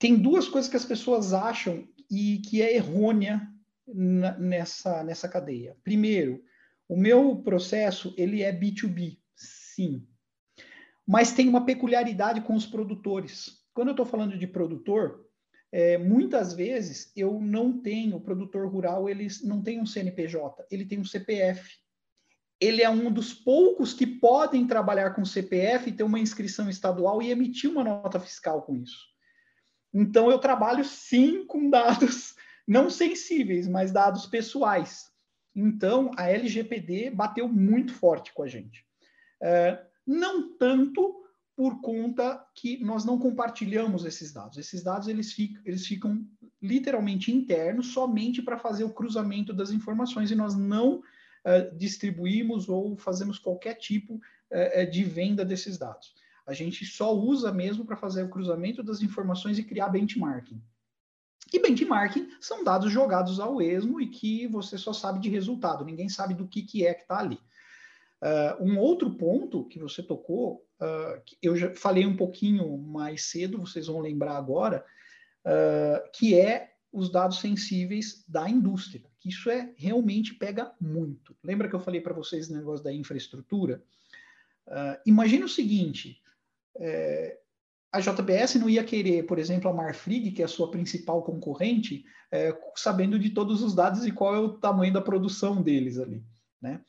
tem 0.00 0.16
duas 0.16 0.48
coisas 0.48 0.68
que 0.68 0.76
as 0.78 0.84
pessoas 0.84 1.34
acham 1.34 1.86
e 2.10 2.38
que 2.38 2.62
é 2.62 2.74
errônea 2.74 3.46
nessa, 3.86 5.04
nessa 5.04 5.28
cadeia. 5.28 5.76
Primeiro, 5.84 6.42
o 6.88 6.96
meu 6.96 7.36
processo 7.42 8.14
ele 8.16 8.42
é 8.42 8.50
B2B, 8.50 9.18
sim, 9.36 10.08
mas 11.06 11.32
tem 11.32 11.48
uma 11.48 11.66
peculiaridade 11.66 12.40
com 12.40 12.54
os 12.54 12.66
produtores. 12.66 13.60
Quando 13.74 13.88
eu 13.88 13.92
estou 13.92 14.06
falando 14.06 14.38
de 14.38 14.46
produtor, 14.46 15.29
é, 15.72 15.96
muitas 15.98 16.52
vezes 16.52 17.12
eu 17.14 17.40
não 17.40 17.80
tenho, 17.80 18.16
o 18.16 18.20
produtor 18.20 18.68
rural 18.68 19.08
ele 19.08 19.28
não 19.44 19.62
tem 19.62 19.80
um 19.80 19.86
CNPJ, 19.86 20.66
ele 20.70 20.84
tem 20.84 20.98
um 20.98 21.04
CPF. 21.04 21.78
Ele 22.60 22.82
é 22.82 22.90
um 22.90 23.10
dos 23.10 23.32
poucos 23.32 23.94
que 23.94 24.06
podem 24.06 24.66
trabalhar 24.66 25.14
com 25.14 25.24
CPF, 25.24 25.92
ter 25.92 26.02
uma 26.02 26.18
inscrição 26.18 26.68
estadual 26.68 27.22
e 27.22 27.30
emitir 27.30 27.70
uma 27.70 27.82
nota 27.82 28.20
fiscal 28.20 28.62
com 28.62 28.76
isso. 28.76 29.08
Então, 29.94 30.30
eu 30.30 30.38
trabalho 30.38 30.84
sim 30.84 31.46
com 31.46 31.70
dados 31.70 32.34
não 32.68 32.90
sensíveis, 32.90 33.66
mas 33.66 33.90
dados 33.90 34.26
pessoais. 34.26 35.10
Então, 35.56 36.10
a 36.16 36.28
LGPD 36.30 37.10
bateu 37.10 37.48
muito 37.48 37.92
forte 37.94 38.32
com 38.32 38.42
a 38.42 38.46
gente. 38.46 38.84
É, 39.42 39.82
não 40.06 40.56
tanto 40.56 41.19
por 41.60 41.82
conta 41.82 42.42
que 42.54 42.82
nós 42.82 43.04
não 43.04 43.18
compartilhamos 43.18 44.06
esses 44.06 44.32
dados. 44.32 44.56
Esses 44.56 44.82
dados 44.82 45.08
eles 45.08 45.30
ficam, 45.30 45.60
eles 45.62 45.86
ficam 45.86 46.26
literalmente 46.62 47.30
internos, 47.30 47.88
somente 47.88 48.40
para 48.40 48.56
fazer 48.56 48.82
o 48.84 48.94
cruzamento 48.94 49.52
das 49.52 49.70
informações, 49.70 50.30
e 50.30 50.34
nós 50.34 50.56
não 50.56 51.02
é, 51.44 51.68
distribuímos 51.72 52.66
ou 52.66 52.96
fazemos 52.96 53.38
qualquer 53.38 53.74
tipo 53.74 54.18
é 54.48 54.86
de 54.86 55.04
venda 55.04 55.44
desses 55.44 55.76
dados. 55.76 56.14
A 56.46 56.54
gente 56.54 56.86
só 56.86 57.14
usa 57.14 57.52
mesmo 57.52 57.84
para 57.84 57.94
fazer 57.94 58.22
o 58.22 58.30
cruzamento 58.30 58.82
das 58.82 59.02
informações 59.02 59.58
e 59.58 59.62
criar 59.62 59.90
benchmarking. 59.90 60.62
E 61.52 61.58
benchmarking 61.60 62.30
são 62.40 62.64
dados 62.64 62.90
jogados 62.90 63.38
ao 63.38 63.60
esmo 63.60 64.00
e 64.00 64.06
que 64.06 64.46
você 64.46 64.78
só 64.78 64.94
sabe 64.94 65.20
de 65.20 65.28
resultado, 65.28 65.84
ninguém 65.84 66.08
sabe 66.08 66.32
do 66.32 66.48
que, 66.48 66.62
que 66.62 66.86
é 66.86 66.94
que 66.94 67.02
está 67.02 67.18
ali. 67.18 67.38
Uh, 68.22 68.62
um 68.62 68.78
outro 68.78 69.10
ponto 69.16 69.64
que 69.64 69.78
você 69.78 70.02
tocou, 70.02 70.66
uh, 70.80 71.20
que 71.24 71.38
eu 71.42 71.56
já 71.56 71.74
falei 71.74 72.06
um 72.06 72.16
pouquinho 72.16 72.76
mais 72.76 73.24
cedo, 73.30 73.58
vocês 73.58 73.86
vão 73.86 74.00
lembrar 74.00 74.36
agora, 74.36 74.84
uh, 75.46 76.10
que 76.12 76.38
é 76.38 76.74
os 76.92 77.10
dados 77.10 77.38
sensíveis 77.38 78.24
da 78.28 78.48
indústria, 78.48 79.02
que 79.20 79.28
isso 79.28 79.48
é 79.48 79.72
realmente 79.76 80.34
pega 80.34 80.72
muito. 80.80 81.36
Lembra 81.42 81.68
que 81.68 81.74
eu 81.74 81.80
falei 81.80 82.00
para 82.00 82.12
vocês 82.12 82.50
o 82.50 82.54
negócio 82.54 82.84
da 82.84 82.92
infraestrutura? 82.92 83.82
imagina 85.04 85.46
o 85.46 85.48
seguinte: 85.48 86.20
é, 86.78 87.38
a 87.92 88.00
JBS 88.00 88.54
não 88.54 88.70
ia 88.70 88.84
querer, 88.84 89.26
por 89.26 89.38
exemplo, 89.38 89.68
a 89.68 89.74
Marfrig, 89.74 90.30
que 90.30 90.42
é 90.42 90.44
a 90.44 90.48
sua 90.48 90.70
principal 90.70 91.22
concorrente, 91.22 92.04
é, 92.30 92.56
sabendo 92.76 93.18
de 93.18 93.30
todos 93.30 93.62
os 93.62 93.74
dados 93.74 94.06
e 94.06 94.12
qual 94.12 94.34
é 94.34 94.38
o 94.38 94.52
tamanho 94.58 94.92
da 94.92 95.00
produção 95.00 95.60
deles 95.60 95.98
ali, 95.98 96.22
né? 96.60 96.80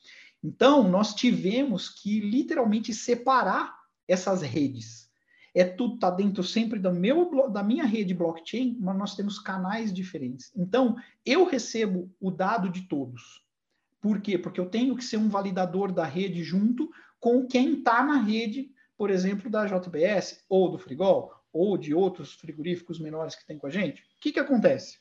Então, 0.42 0.88
nós 0.88 1.14
tivemos 1.14 1.88
que 1.88 2.20
literalmente 2.20 2.92
separar 2.92 3.74
essas 4.08 4.42
redes. 4.42 5.10
É 5.54 5.64
tudo 5.64 5.94
está 5.94 6.10
dentro 6.10 6.42
sempre 6.42 6.78
do 6.78 6.92
meu 6.92 7.50
da 7.50 7.62
minha 7.62 7.84
rede 7.84 8.14
blockchain, 8.14 8.76
mas 8.80 8.96
nós 8.96 9.14
temos 9.14 9.38
canais 9.38 9.92
diferentes. 9.92 10.50
Então, 10.56 10.96
eu 11.24 11.44
recebo 11.44 12.10
o 12.20 12.30
dado 12.30 12.70
de 12.70 12.82
todos. 12.88 13.44
Por 14.00 14.20
quê? 14.20 14.36
Porque 14.38 14.58
eu 14.58 14.66
tenho 14.66 14.96
que 14.96 15.04
ser 15.04 15.18
um 15.18 15.28
validador 15.28 15.92
da 15.92 16.04
rede 16.04 16.42
junto 16.42 16.90
com 17.20 17.46
quem 17.46 17.74
está 17.74 18.02
na 18.02 18.16
rede 18.16 18.72
por 19.02 19.10
exemplo, 19.10 19.50
da 19.50 19.66
JBS, 19.66 20.44
ou 20.48 20.70
do 20.70 20.78
Frigol, 20.78 21.34
ou 21.52 21.76
de 21.76 21.92
outros 21.92 22.34
frigoríficos 22.34 23.00
menores 23.00 23.34
que 23.34 23.44
tem 23.44 23.58
com 23.58 23.66
a 23.66 23.70
gente, 23.70 24.00
o 24.00 24.04
que, 24.20 24.30
que 24.30 24.38
acontece? 24.38 25.00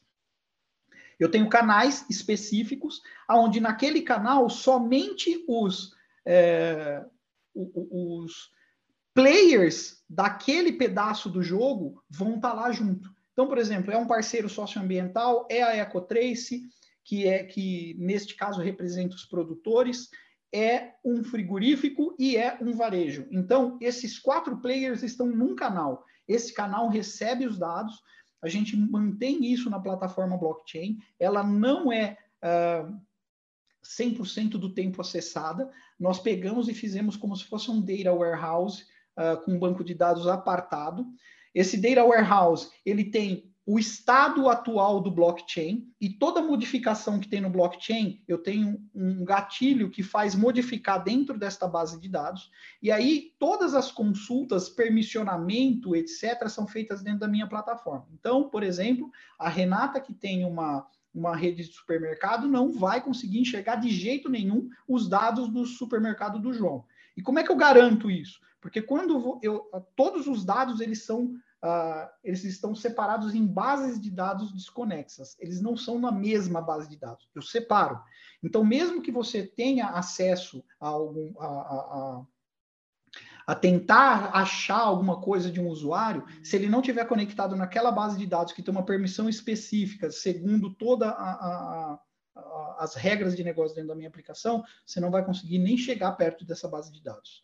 Eu 1.22 1.30
tenho 1.30 1.48
canais 1.48 2.04
específicos, 2.10 3.00
onde 3.30 3.60
naquele 3.60 4.02
canal 4.02 4.50
somente 4.50 5.46
os, 5.48 5.94
é, 6.26 7.06
os 7.54 8.50
players 9.14 10.04
daquele 10.10 10.74
pedaço 10.74 11.30
do 11.30 11.44
jogo 11.44 12.04
vão 12.10 12.38
estar 12.38 12.50
tá 12.50 12.56
lá 12.56 12.72
junto. 12.72 13.08
Então, 13.34 13.48
por 13.48 13.60
exemplo, 13.60 13.92
é 13.92 13.98
um 13.98 14.08
parceiro 14.08 14.50
socioambiental, 14.50 15.48
é 15.48 15.62
a 15.62 15.78
Ecotrace, 15.78 16.64
que 17.04 17.28
é 17.28 17.44
que 17.44 17.96
neste 18.00 18.36
caso 18.36 18.60
representa 18.60 19.16
os 19.16 19.24
produtores, 19.24 20.10
é 20.52 20.94
um 21.06 21.24
frigorífico 21.24 22.16
e 22.18 22.36
é 22.36 22.58
um 22.60 22.74
varejo. 22.74 23.28
Então, 23.30 23.78
esses 23.80 24.18
quatro 24.18 24.58
players 24.60 25.04
estão 25.04 25.28
num 25.28 25.56
canal. 25.56 26.04
Esse 26.28 26.52
canal 26.52 26.90
recebe 26.90 27.46
os 27.46 27.60
dados, 27.60 28.02
a 28.42 28.48
gente 28.48 28.76
mantém 28.76 29.46
isso 29.46 29.70
na 29.70 29.80
plataforma 29.80 30.38
blockchain, 30.38 30.98
ela 31.20 31.44
não 31.44 31.92
é 31.92 32.18
uh, 32.44 32.92
ah, 32.92 33.00
100% 33.84 34.52
do 34.52 34.74
tempo 34.74 35.02
acessada. 35.02 35.70
Nós 36.00 36.20
pegamos 36.20 36.68
e 36.68 36.74
fizemos 36.74 37.16
como 37.16 37.36
se 37.36 37.46
fosse 37.46 37.70
um 37.70 37.82
data 37.82 38.14
warehouse 38.14 38.86
uh, 39.18 39.44
com 39.44 39.54
um 39.54 39.60
banco 39.60 39.84
de 39.84 39.94
dados 39.94 40.28
apartado. 40.28 41.06
Esse 41.54 41.78
data 41.78 42.04
warehouse 42.04 42.72
ele 42.86 43.06
tem 43.06 43.51
o 43.72 43.80
estado 43.80 44.50
atual 44.50 45.00
do 45.00 45.10
blockchain 45.10 45.90
e 46.02 46.10
toda 46.10 46.42
modificação 46.42 47.22
que 47.22 47.30
tem 47.30 47.40
no 47.40 47.50
blockchain, 47.50 48.22
eu 48.28 48.38
tenho 48.38 48.86
um 48.94 49.24
gatilho 49.24 49.90
que 49.90 50.04
faz 50.04 50.36
modificar 50.36 51.02
dentro 51.02 51.40
desta 51.40 51.70
base 51.70 51.98
de 51.98 52.10
dados, 52.10 52.52
e 52.84 52.92
aí 52.92 53.34
todas 53.40 53.74
as 53.74 53.90
consultas, 53.90 54.68
permissionamento, 54.68 55.96
etc., 55.96 56.50
são 56.50 56.68
feitas 56.68 57.02
dentro 57.02 57.22
da 57.22 57.30
minha 57.30 57.48
plataforma. 57.48 58.06
Então, 58.12 58.50
por 58.50 58.62
exemplo, 58.62 59.10
a 59.40 59.48
Renata, 59.48 60.02
que 60.02 60.14
tem 60.14 60.44
uma, 60.44 60.86
uma 61.14 61.34
rede 61.34 61.66
de 61.66 61.72
supermercado, 61.72 62.50
não 62.50 62.74
vai 62.74 63.00
conseguir 63.00 63.40
enxergar 63.40 63.78
de 63.78 63.90
jeito 63.90 64.28
nenhum 64.28 64.68
os 64.86 65.08
dados 65.08 65.48
do 65.48 65.66
supermercado 65.66 66.40
do 66.40 66.52
João. 66.52 66.84
E 67.16 67.22
como 67.22 67.40
é 67.40 67.44
que 67.44 67.52
eu 67.54 67.56
garanto 67.56 68.12
isso? 68.12 68.38
Porque 68.60 68.82
quando 68.82 69.40
eu, 69.42 69.66
todos 69.96 70.28
os 70.28 70.44
dados 70.44 70.82
eles 70.82 71.06
são 71.06 71.34
uh, 71.64 72.10
eles 72.24 72.44
estão 72.44 72.74
separados 72.76 73.34
em 73.36 73.46
bases 73.46 74.00
de 74.00 74.10
dados 74.10 74.52
desconexas. 74.52 75.36
Eles 75.40 75.62
não 75.62 75.78
são 75.78 76.00
na 76.00 76.12
mesma 76.12 76.62
base 76.62 76.90
de 76.90 76.98
dados. 76.98 77.30
Eu 77.34 77.42
separo. 77.42 78.02
Então, 78.44 78.64
mesmo 78.64 79.02
que 79.02 79.12
você 79.12 79.44
tenha 79.44 79.88
acesso 79.90 80.64
a 80.80 80.88
algum, 80.88 81.34
a, 81.40 81.46
a, 81.48 82.26
a 83.48 83.56
tentar 83.56 84.36
achar 84.36 84.80
alguma 84.80 85.22
coisa 85.22 85.52
de 85.52 85.60
um 85.60 85.68
usuário, 85.68 86.26
se 86.44 86.56
ele 86.56 86.70
não 86.70 86.82
tiver 86.82 87.06
conectado 87.06 87.56
naquela 87.56 87.92
base 87.92 88.18
de 88.18 88.26
dados 88.26 88.54
que 88.54 88.64
tem 88.64 88.72
uma 88.74 88.86
permissão 88.86 89.30
específica, 89.30 90.12
segundo 90.12 90.74
toda 90.74 91.10
a, 91.10 91.32
a, 91.32 92.00
a, 92.36 92.78
as 92.80 92.96
regras 92.96 93.36
de 93.36 93.44
negócio 93.44 93.76
dentro 93.76 93.90
da 93.90 93.96
minha 93.96 94.10
aplicação, 94.10 94.64
você 94.86 95.00
não 95.00 95.12
vai 95.12 95.24
conseguir 95.24 95.60
nem 95.60 95.78
chegar 95.78 96.14
perto 96.14 96.46
dessa 96.46 96.68
base 96.68 96.92
de 96.92 97.04
dados. 97.04 97.42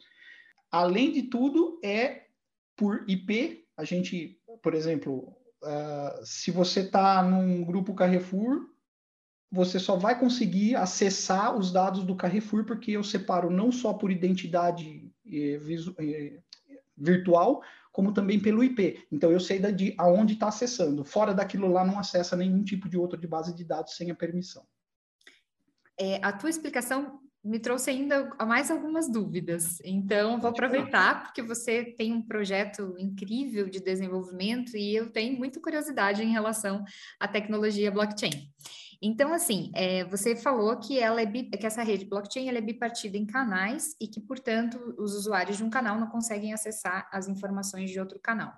Além 0.71 1.11
de 1.11 1.23
tudo, 1.23 1.79
é 1.83 2.27
por 2.75 3.03
IP. 3.07 3.66
A 3.77 3.83
gente, 3.83 4.41
por 4.61 4.73
exemplo, 4.73 5.37
uh, 5.63 6.25
se 6.25 6.49
você 6.49 6.81
está 6.81 7.21
num 7.21 7.63
grupo 7.63 7.93
Carrefour, 7.93 8.67
você 9.51 9.79
só 9.79 9.95
vai 9.95 10.19
conseguir 10.19 10.75
acessar 10.75 11.55
os 11.55 11.71
dados 11.71 12.03
do 12.03 12.15
Carrefour 12.15 12.65
porque 12.65 12.91
eu 12.91 13.03
separo 13.03 13.49
não 13.49 13.71
só 13.71 13.93
por 13.93 14.11
identidade 14.11 15.09
eh, 15.25 15.59
eh, 15.99 16.39
virtual, 16.97 17.63
como 17.91 18.13
também 18.13 18.39
pelo 18.41 18.63
IP. 18.63 19.07
Então 19.11 19.31
eu 19.31 19.39
sei 19.39 19.59
de 19.71 19.95
aonde 19.97 20.33
está 20.33 20.49
acessando. 20.49 21.05
Fora 21.05 21.33
daquilo 21.33 21.71
lá 21.71 21.85
não 21.85 21.97
acessa 21.97 22.35
nenhum 22.35 22.63
tipo 22.63 22.89
de 22.89 22.97
outro 22.97 23.17
de 23.17 23.25
base 23.25 23.55
de 23.55 23.63
dados 23.63 23.95
sem 23.95 24.11
a 24.11 24.15
permissão. 24.15 24.65
É, 25.97 26.19
a 26.23 26.33
tua 26.33 26.49
explicação 26.49 27.21
me 27.43 27.59
trouxe 27.59 27.89
ainda 27.89 28.35
mais 28.45 28.69
algumas 28.69 29.09
dúvidas. 29.09 29.79
Então, 29.83 30.39
vou 30.39 30.49
aproveitar, 30.49 31.23
porque 31.23 31.41
você 31.41 31.83
tem 31.83 32.13
um 32.13 32.21
projeto 32.21 32.95
incrível 32.99 33.69
de 33.69 33.79
desenvolvimento 33.79 34.75
e 34.75 34.95
eu 34.95 35.09
tenho 35.09 35.37
muita 35.37 35.59
curiosidade 35.59 36.23
em 36.23 36.31
relação 36.31 36.83
à 37.19 37.27
tecnologia 37.27 37.91
blockchain. 37.91 38.51
Então, 39.01 39.31
assim, 39.31 39.71
é, 39.75 40.03
você 40.05 40.35
falou 40.35 40.75
que, 40.77 40.99
ela 40.99 41.21
é 41.21 41.25
bi, 41.25 41.43
que 41.43 41.65
essa 41.65 41.83
rede 41.83 42.05
blockchain 42.05 42.49
é 42.49 42.61
bipartida 42.61 43.17
em 43.17 43.25
canais 43.25 43.95
e 44.01 44.07
que, 44.07 44.19
portanto, 44.19 44.95
os 44.97 45.13
usuários 45.13 45.57
de 45.57 45.63
um 45.63 45.69
canal 45.69 45.99
não 45.99 46.07
conseguem 46.07 46.53
acessar 46.53 47.07
as 47.11 47.27
informações 47.27 47.91
de 47.91 47.99
outro 47.99 48.19
canal. 48.19 48.51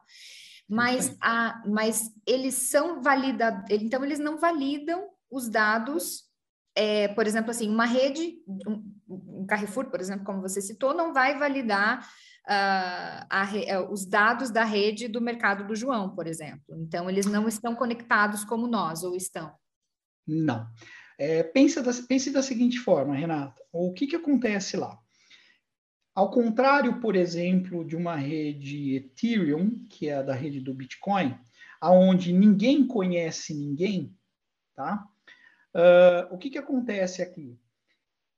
Mas, 0.68 1.18
a, 1.20 1.62
mas 1.68 2.14
eles 2.26 2.54
são 2.54 3.02
validados, 3.02 3.66
então 3.70 4.04
eles 4.06 4.20
não 4.20 4.38
validam 4.38 5.10
os 5.30 5.50
dados, 5.50 6.29
é, 6.76 7.08
por 7.10 7.28
exemplo, 7.28 7.52
assim, 7.52 7.70
uma 7.70 7.86
rede, 7.86 8.38
um, 8.48 9.46
Carrefour, 9.48 9.90
por 9.90 10.00
exemplo, 10.00 10.26
como 10.26 10.42
você 10.42 10.62
citou, 10.62 10.94
não 10.94 11.14
vai 11.14 11.38
validar 11.38 12.02
uh, 12.48 13.26
a, 13.30 13.50
uh, 13.82 13.92
os 13.92 14.06
dados 14.06 14.50
da 14.50 14.64
rede 14.64 15.08
do 15.08 15.22
mercado 15.22 15.66
do 15.68 15.76
João, 15.76 16.16
por 16.16 16.28
exemplo. 16.28 16.76
Então, 16.78 17.10
eles 17.10 17.26
não 17.26 17.48
estão 17.48 17.76
conectados 17.76 18.44
como 18.44 18.68
nós, 18.68 19.04
ou 19.04 19.16
estão? 19.16 19.54
Não. 20.28 20.68
É, 21.18 21.44
pense, 21.44 21.82
da, 21.82 21.92
pense 22.08 22.32
da 22.32 22.42
seguinte 22.42 22.80
forma, 22.80 23.16
Renata: 23.16 23.62
o 23.74 23.92
que, 23.92 24.08
que 24.08 24.16
acontece 24.16 24.78
lá? 24.78 24.98
Ao 26.16 26.32
contrário, 26.32 27.00
por 27.00 27.16
exemplo, 27.16 27.86
de 27.86 27.96
uma 27.96 28.16
rede 28.16 28.96
Ethereum, 28.96 29.86
que 29.90 30.08
é 30.10 30.16
a 30.16 30.22
da 30.22 30.34
rede 30.34 30.60
do 30.60 30.74
Bitcoin, 30.74 31.38
aonde 31.80 32.34
ninguém 32.34 32.86
conhece 32.86 33.54
ninguém, 33.54 34.14
tá? 34.76 35.06
Uh, 35.74 36.34
o 36.34 36.38
que, 36.38 36.50
que 36.50 36.58
acontece 36.58 37.22
aqui? 37.22 37.60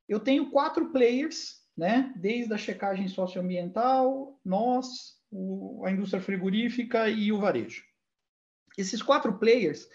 Eu 0.08 0.20
tenho 0.20 0.52
quatro 0.52 0.92
players, 0.92 1.62
né? 1.76 2.14
Desde 2.16 2.54
a 2.54 2.58
checagem 2.58 3.08
socioambiental, 3.08 4.40
nós, 4.44 5.18
o, 5.32 5.86
a 5.86 5.92
indústria 5.92 6.22
frigorífica 6.22 7.10
e 7.10 7.32
o 7.32 7.40
varejo. 7.40 7.84
Esses 8.78 9.02
quatro 9.02 9.38
players, 9.38 9.88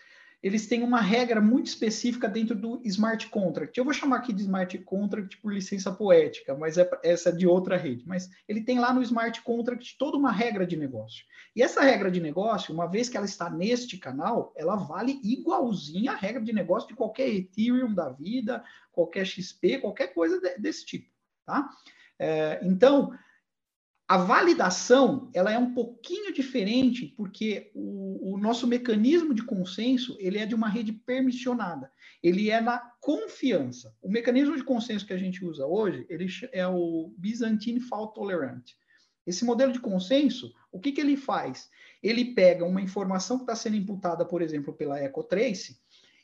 eles 0.46 0.68
têm 0.68 0.84
uma 0.84 1.00
regra 1.00 1.40
muito 1.40 1.66
específica 1.66 2.28
dentro 2.28 2.54
do 2.54 2.80
smart 2.84 3.28
contract. 3.30 3.76
Eu 3.76 3.84
vou 3.84 3.92
chamar 3.92 4.18
aqui 4.18 4.32
de 4.32 4.42
smart 4.42 4.78
contract 4.78 5.38
por 5.38 5.52
licença 5.52 5.90
poética, 5.90 6.54
mas 6.54 6.78
é 6.78 6.88
essa 7.02 7.30
é 7.30 7.32
de 7.32 7.48
outra 7.48 7.76
rede. 7.76 8.04
Mas 8.06 8.30
ele 8.46 8.60
tem 8.62 8.78
lá 8.78 8.94
no 8.94 9.02
smart 9.02 9.42
contract 9.42 9.96
toda 9.98 10.16
uma 10.16 10.30
regra 10.30 10.64
de 10.64 10.76
negócio. 10.76 11.24
E 11.56 11.64
essa 11.64 11.80
regra 11.80 12.12
de 12.12 12.20
negócio, 12.20 12.72
uma 12.72 12.86
vez 12.86 13.08
que 13.08 13.16
ela 13.16 13.26
está 13.26 13.50
neste 13.50 13.98
canal, 13.98 14.52
ela 14.54 14.76
vale 14.76 15.20
igualzinha 15.24 16.12
a 16.12 16.16
regra 16.16 16.40
de 16.40 16.52
negócio 16.52 16.90
de 16.90 16.94
qualquer 16.94 17.28
Ethereum 17.28 17.92
da 17.92 18.10
vida, 18.10 18.62
qualquer 18.92 19.26
XP, 19.26 19.78
qualquer 19.78 20.14
coisa 20.14 20.40
desse 20.60 20.86
tipo, 20.86 21.10
tá? 21.44 21.68
É, 22.20 22.60
então, 22.62 23.12
a 24.08 24.16
validação 24.18 25.30
ela 25.34 25.52
é 25.52 25.58
um 25.58 25.74
pouquinho 25.74 26.32
diferente 26.32 27.06
porque 27.16 27.72
o, 27.74 28.34
o, 28.34 28.38
nosso 28.38 28.66
mecanismo 28.66 29.34
de 29.34 29.42
consenso 29.42 30.16
ele 30.20 30.38
é 30.38 30.46
de 30.46 30.54
uma 30.54 30.68
rede 30.68 30.92
permissionada. 30.92 31.90
Ele 32.22 32.48
é 32.48 32.60
na 32.60 32.78
confiança. 33.00 33.94
O 34.00 34.08
mecanismo 34.08 34.56
de 34.56 34.62
consenso 34.62 35.04
que 35.04 35.12
a 35.12 35.18
gente 35.18 35.44
usa 35.44 35.66
hoje 35.66 36.06
ele 36.08 36.28
é 36.52 36.66
o 36.68 37.12
Byzantine 37.18 37.80
Fault 37.80 38.14
Tolerant. 38.14 38.64
Esse 39.26 39.44
modelo 39.44 39.72
de 39.72 39.80
consenso, 39.80 40.54
o 40.70 40.78
que, 40.78 40.92
que 40.92 41.00
ele 41.00 41.16
faz? 41.16 41.68
Ele 42.00 42.26
pega 42.26 42.64
uma 42.64 42.80
informação 42.80 43.38
que 43.38 43.42
está 43.42 43.56
sendo 43.56 43.76
imputada, 43.76 44.24
por 44.24 44.40
exemplo, 44.40 44.72
pela 44.72 45.02
EcoTrace 45.02 45.80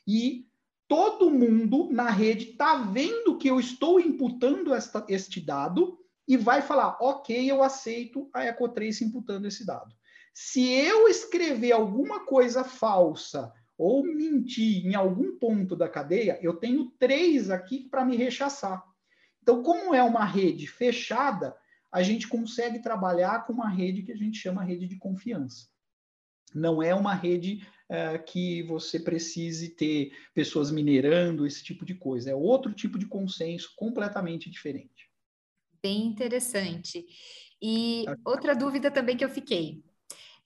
e 0.07 0.47
todo 0.87 1.29
mundo 1.29 1.89
na 1.91 2.09
rede 2.09 2.51
está 2.51 2.77
vendo 2.77 3.37
que 3.37 3.49
eu 3.49 3.59
estou 3.59 3.99
imputando 3.99 4.73
esta, 4.73 5.05
este 5.09 5.41
dado 5.41 5.99
e 6.27 6.37
vai 6.37 6.61
falar, 6.61 6.97
ok, 7.01 7.49
eu 7.49 7.61
aceito 7.61 8.29
a 8.33 8.45
Ecotrace 8.45 9.03
imputando 9.03 9.47
esse 9.47 9.65
dado. 9.65 9.93
Se 10.33 10.71
eu 10.71 11.07
escrever 11.07 11.73
alguma 11.73 12.25
coisa 12.25 12.63
falsa 12.63 13.53
ou 13.77 14.03
mentir 14.03 14.85
em 14.85 14.95
algum 14.95 15.37
ponto 15.37 15.75
da 15.75 15.89
cadeia, 15.89 16.39
eu 16.41 16.55
tenho 16.55 16.91
três 16.97 17.49
aqui 17.49 17.87
para 17.89 18.05
me 18.05 18.15
rechaçar. 18.15 18.83
Então, 19.41 19.61
como 19.61 19.93
é 19.93 20.01
uma 20.01 20.23
rede 20.23 20.65
fechada, 20.67 21.55
a 21.91 22.01
gente 22.01 22.27
consegue 22.27 22.79
trabalhar 22.79 23.45
com 23.45 23.53
uma 23.53 23.69
rede 23.69 24.01
que 24.01 24.11
a 24.11 24.17
gente 24.17 24.37
chama 24.37 24.63
rede 24.63 24.87
de 24.87 24.97
confiança. 24.97 25.67
Não 26.55 26.81
é 26.81 26.95
uma 26.95 27.13
rede 27.13 27.67
é, 27.89 28.17
que 28.17 28.63
você 28.63 28.99
precise 28.99 29.69
ter 29.69 30.13
pessoas 30.33 30.71
minerando, 30.71 31.45
esse 31.45 31.63
tipo 31.63 31.83
de 31.85 31.93
coisa. 31.93 32.31
É 32.31 32.35
outro 32.35 32.73
tipo 32.73 32.97
de 32.97 33.05
consenso 33.05 33.73
completamente 33.75 34.49
diferente 34.49 35.12
bem 35.83 36.07
interessante. 36.07 37.05
E 37.61 38.03
tá. 38.05 38.17
outra 38.25 38.55
dúvida 38.55 38.89
também 38.89 39.17
que 39.17 39.25
eu 39.25 39.29
fiquei. 39.29 39.83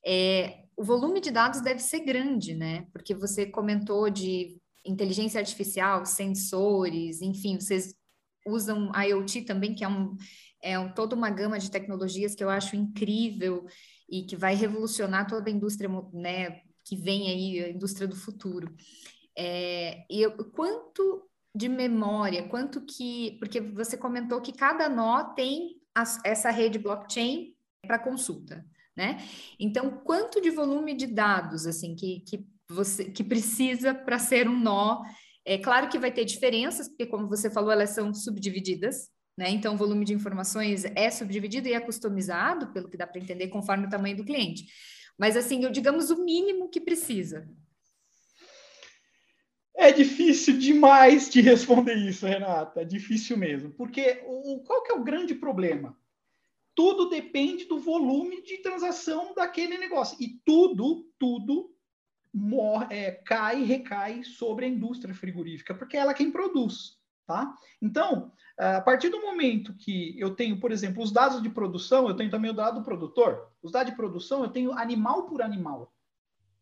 É, 0.06 0.64
o 0.76 0.84
volume 0.84 1.22
de 1.22 1.32
dados 1.32 1.62
deve 1.62 1.80
ser 1.80 2.00
grande, 2.00 2.56
né? 2.56 2.88
Porque 2.92 3.14
você 3.14 3.46
comentou 3.46 4.10
de 4.10 4.60
inteligência 4.86 5.40
artificial, 5.40 6.06
sensores, 6.06 7.22
enfim, 7.22 7.60
vocês 7.60 7.94
usam 8.46 8.92
IoT 8.96 9.42
também, 9.42 9.76
que 9.76 9.84
é, 9.84 9.88
um, 9.88 10.16
é 10.62 10.80
um, 10.80 10.94
toda 10.94 11.16
uma 11.16 11.30
gama 11.30 11.60
de 11.60 11.70
tecnologias 11.70 12.34
que 12.34 12.44
eu 12.44 12.50
acho 12.50 12.76
incrível 12.76 13.66
e 14.10 14.24
que 14.24 14.36
vai 14.36 14.56
revolucionar 14.56 15.28
toda 15.28 15.50
a 15.50 15.54
indústria, 15.54 15.90
né? 16.14 16.62
Que 16.86 16.96
vem 16.96 17.30
aí, 17.30 17.66
a 17.66 17.70
indústria 17.70 18.08
do 18.08 18.16
futuro. 18.16 18.74
É, 19.38 20.06
e 20.10 20.22
eu, 20.22 20.32
quanto 20.52 21.27
de 21.58 21.68
memória, 21.68 22.48
quanto 22.48 22.82
que. 22.82 23.38
Porque 23.40 23.60
você 23.60 23.98
comentou 23.98 24.40
que 24.40 24.54
cada 24.54 24.88
nó 24.88 25.24
tem 25.34 25.78
as, 25.96 26.20
essa 26.24 26.52
rede 26.52 26.78
blockchain 26.78 27.54
para 27.86 27.98
consulta, 27.98 28.64
né? 28.96 29.18
Então, 29.60 30.02
quanto 30.04 30.40
de 30.40 30.52
volume 30.52 30.94
de 30.94 31.08
dados 31.08 31.66
assim 31.66 31.96
que, 31.96 32.20
que 32.22 32.46
você 32.70 33.06
que 33.06 33.24
precisa 33.24 33.94
para 33.94 34.20
ser 34.20 34.48
um 34.48 34.60
nó? 34.60 35.02
É 35.44 35.58
claro 35.58 35.90
que 35.90 35.98
vai 35.98 36.12
ter 36.12 36.26
diferenças, 36.26 36.88
porque, 36.90 37.06
como 37.06 37.28
você 37.28 37.50
falou, 37.50 37.72
elas 37.72 37.92
são 37.92 38.14
subdivididas, 38.14 39.10
né? 39.38 39.50
Então, 39.50 39.74
o 39.74 39.78
volume 39.78 40.06
de 40.06 40.14
informações 40.14 40.84
é 40.84 41.10
subdividido 41.10 41.68
e 41.68 41.74
é 41.74 41.80
customizado, 41.80 42.72
pelo 42.74 42.90
que 42.90 42.98
dá 42.98 43.08
para 43.08 43.22
entender, 43.22 43.48
conforme 43.48 43.88
o 43.88 43.90
tamanho 43.90 44.18
do 44.18 44.26
cliente. 44.26 44.66
Mas, 45.18 45.38
assim, 45.38 45.64
eu, 45.64 45.72
digamos 45.72 46.12
o 46.12 46.24
mínimo 46.24 46.70
que 46.70 46.82
precisa. 46.82 47.48
É 49.80 49.92
difícil 49.92 50.58
demais 50.58 51.30
de 51.30 51.40
responder 51.40 51.96
isso, 51.96 52.26
Renata. 52.26 52.82
É 52.82 52.84
difícil 52.84 53.38
mesmo. 53.38 53.70
Porque 53.70 54.24
o, 54.26 54.64
qual 54.66 54.82
que 54.82 54.92
é 54.92 54.96
o 54.96 55.04
grande 55.04 55.36
problema? 55.36 55.96
Tudo 56.74 57.10
depende 57.10 57.66
do 57.66 57.80
volume 57.80 58.42
de 58.42 58.58
transação 58.58 59.36
daquele 59.36 59.78
negócio. 59.78 60.18
E 60.20 60.42
tudo, 60.44 61.08
tudo 61.20 61.72
é, 62.90 63.12
cai 63.12 63.62
e 63.62 63.66
recai 63.66 64.24
sobre 64.24 64.66
a 64.66 64.68
indústria 64.68 65.14
frigorífica, 65.14 65.76
porque 65.76 65.96
é 65.96 66.00
ela 66.00 66.14
quem 66.14 66.32
produz. 66.32 66.98
Tá? 67.28 67.54
Então, 67.80 68.32
a 68.58 68.82
partir 68.82 69.10
do 69.10 69.22
momento 69.22 69.76
que 69.76 70.20
eu 70.20 70.34
tenho, 70.34 70.60
por 70.60 70.72
exemplo, 70.72 71.04
os 71.04 71.12
dados 71.12 71.42
de 71.42 71.50
produção, 71.50 72.08
eu 72.08 72.16
tenho 72.16 72.32
também 72.32 72.50
o 72.50 72.56
dado 72.56 72.80
do 72.80 72.86
produtor. 72.86 73.52
Os 73.62 73.72
dados 73.72 73.92
de 73.92 73.98
produção, 73.98 74.44
eu 74.44 74.50
tenho 74.50 74.72
animal 74.72 75.28
por 75.28 75.44
animal. 75.44 75.94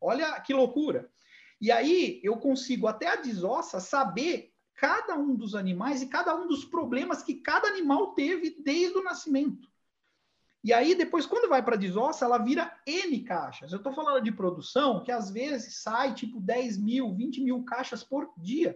Olha 0.02 0.38
que 0.42 0.54
loucura. 0.54 1.10
E 1.60 1.72
aí 1.72 2.20
eu 2.24 2.38
consigo 2.38 2.88
até 2.88 3.08
a 3.08 3.16
desossa 3.16 3.80
saber 3.80 4.52
cada 4.76 5.16
um 5.16 5.36
dos 5.36 5.56
animais 5.56 6.02
e 6.02 6.08
cada 6.08 6.36
um 6.36 6.48
dos 6.48 6.66
problemas 6.66 7.24
que 7.24 7.36
cada 7.36 7.68
animal 7.68 8.14
teve 8.14 8.58
desde 8.62 8.98
o 8.98 9.04
nascimento. 9.04 9.70
E 10.66 10.74
aí, 10.74 10.96
depois, 10.96 11.28
quando 11.28 11.48
vai 11.48 11.64
para 11.64 11.76
a 11.76 11.78
desossa, 11.78 12.26
ela 12.26 12.40
vira 12.40 12.76
N 12.88 13.20
caixas. 13.24 13.72
Eu 13.72 13.78
estou 13.78 13.94
falando 13.94 14.24
de 14.24 14.32
produção 14.32 15.04
que 15.04 15.12
às 15.12 15.30
vezes 15.30 15.78
sai 15.84 16.16
tipo 16.16 16.40
10 16.40 16.80
mil, 16.80 17.14
20 17.14 17.42
mil 17.44 17.64
caixas 17.64 18.04
por 18.04 18.34
dia 18.36 18.76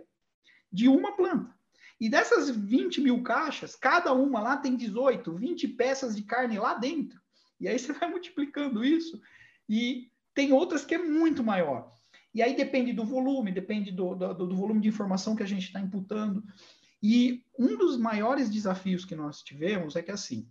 de 0.71 0.87
uma 0.87 1.13
planta. 1.13 1.51
E 1.99 2.07
dessas 2.07 2.47
20 2.47 3.01
mil 3.01 3.23
caixas, 3.23 3.75
cada 3.75 4.13
uma 4.13 4.39
lá 4.39 4.55
tem 4.55 4.75
18, 4.75 5.33
20 5.33 5.67
peças 5.69 6.15
de 6.15 6.21
carne 6.21 6.59
lá 6.59 6.75
dentro. 6.75 7.19
E 7.59 7.67
aí 7.67 7.77
você 7.77 7.91
vai 7.91 8.07
multiplicando 8.07 8.85
isso 8.85 9.19
e 9.67 10.11
tem 10.33 10.53
outras 10.53 10.85
que 10.85 10.95
é 10.95 10.99
muito 10.99 11.43
maior. 11.43 11.91
E 12.33 12.41
aí 12.41 12.55
depende 12.55 12.93
do 12.93 13.03
volume, 13.03 13.51
depende 13.51 13.91
do, 13.91 14.15
do, 14.15 14.33
do 14.33 14.55
volume 14.55 14.81
de 14.81 14.87
informação 14.87 15.35
que 15.35 15.43
a 15.43 15.47
gente 15.47 15.65
está 15.65 15.79
imputando. 15.79 16.43
E 17.01 17.43
um 17.57 17.77
dos 17.77 17.97
maiores 17.97 18.49
desafios 18.49 19.05
que 19.05 19.15
nós 19.15 19.41
tivemos 19.41 19.95
é 19.95 20.01
que 20.01 20.11
assim, 20.11 20.47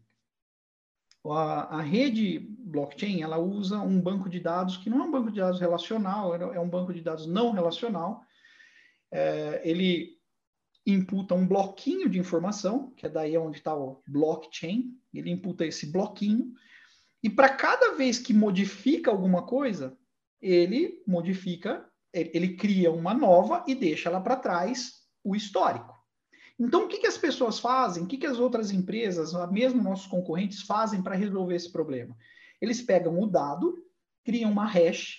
a, 1.27 1.79
a, 1.79 1.83
rede 1.83 2.39
blockchain 2.39 3.23
ela 3.23 3.39
usa 3.39 3.79
um 3.81 4.01
banco 4.01 4.29
de 4.29 4.41
dados 4.41 4.77
que 4.77 4.89
não 4.89 5.01
é 5.01 5.05
um 5.05 5.11
banco 5.11 5.31
de 5.31 5.41
dados 5.41 5.61
relacional, 5.61 6.35
é 6.35 6.61
um 6.61 6.69
banco 6.69 6.93
de 6.93 7.03
dados 7.03 7.27
não 7.27 7.53
relacional. 7.53 8.23
É, 9.11 9.61
ele 9.65 10.19
imputa 10.87 11.35
um 11.35 11.47
bloquinho 11.47 12.09
de 12.09 12.19
informação, 12.19 12.93
que 12.93 13.05
é 13.05 13.09
daí 13.09 13.37
onde 13.37 13.59
está 13.59 13.77
o 13.77 14.03
blockchain, 14.09 14.97
ele 15.13 15.31
imputa 15.31 15.67
esse 15.67 15.93
bloquinho, 15.93 16.53
e 17.23 17.29
para 17.29 17.49
cada 17.49 17.95
vez 17.95 18.19
que 18.19 18.33
modifica 18.33 19.11
alguma 19.11 19.45
coisa, 19.45 19.99
ele 20.41 21.03
modifica, 21.07 21.87
ele 22.13 22.57
cria 22.57 22.91
uma 22.91 23.13
nova 23.13 23.65
e 23.67 23.75
deixa 23.75 24.11
lá 24.11 24.21
para 24.21 24.37
trás 24.37 25.03
o 25.23 25.35
histórico. 25.37 25.95
Então, 26.59 26.85
o 26.85 26.89
que, 26.89 26.99
que 26.99 27.07
as 27.07 27.17
pessoas 27.17 27.61
fazem? 27.61 28.03
O 28.03 28.07
que, 28.07 28.17
que 28.17 28.27
as 28.27 28.39
outras 28.39 28.73
empresas, 28.73 29.33
mesmo 29.51 29.83
nossos 29.83 30.07
concorrentes, 30.07 30.63
fazem 30.63 31.01
para 31.03 31.15
resolver 31.15 31.55
esse 31.55 31.71
problema? 31.71 32.17
Eles 32.61 32.83
pegam 32.83 33.21
o 33.21 33.27
dado, 33.27 33.85
criam 34.25 34.51
uma 34.51 34.67
hash, 34.67 35.19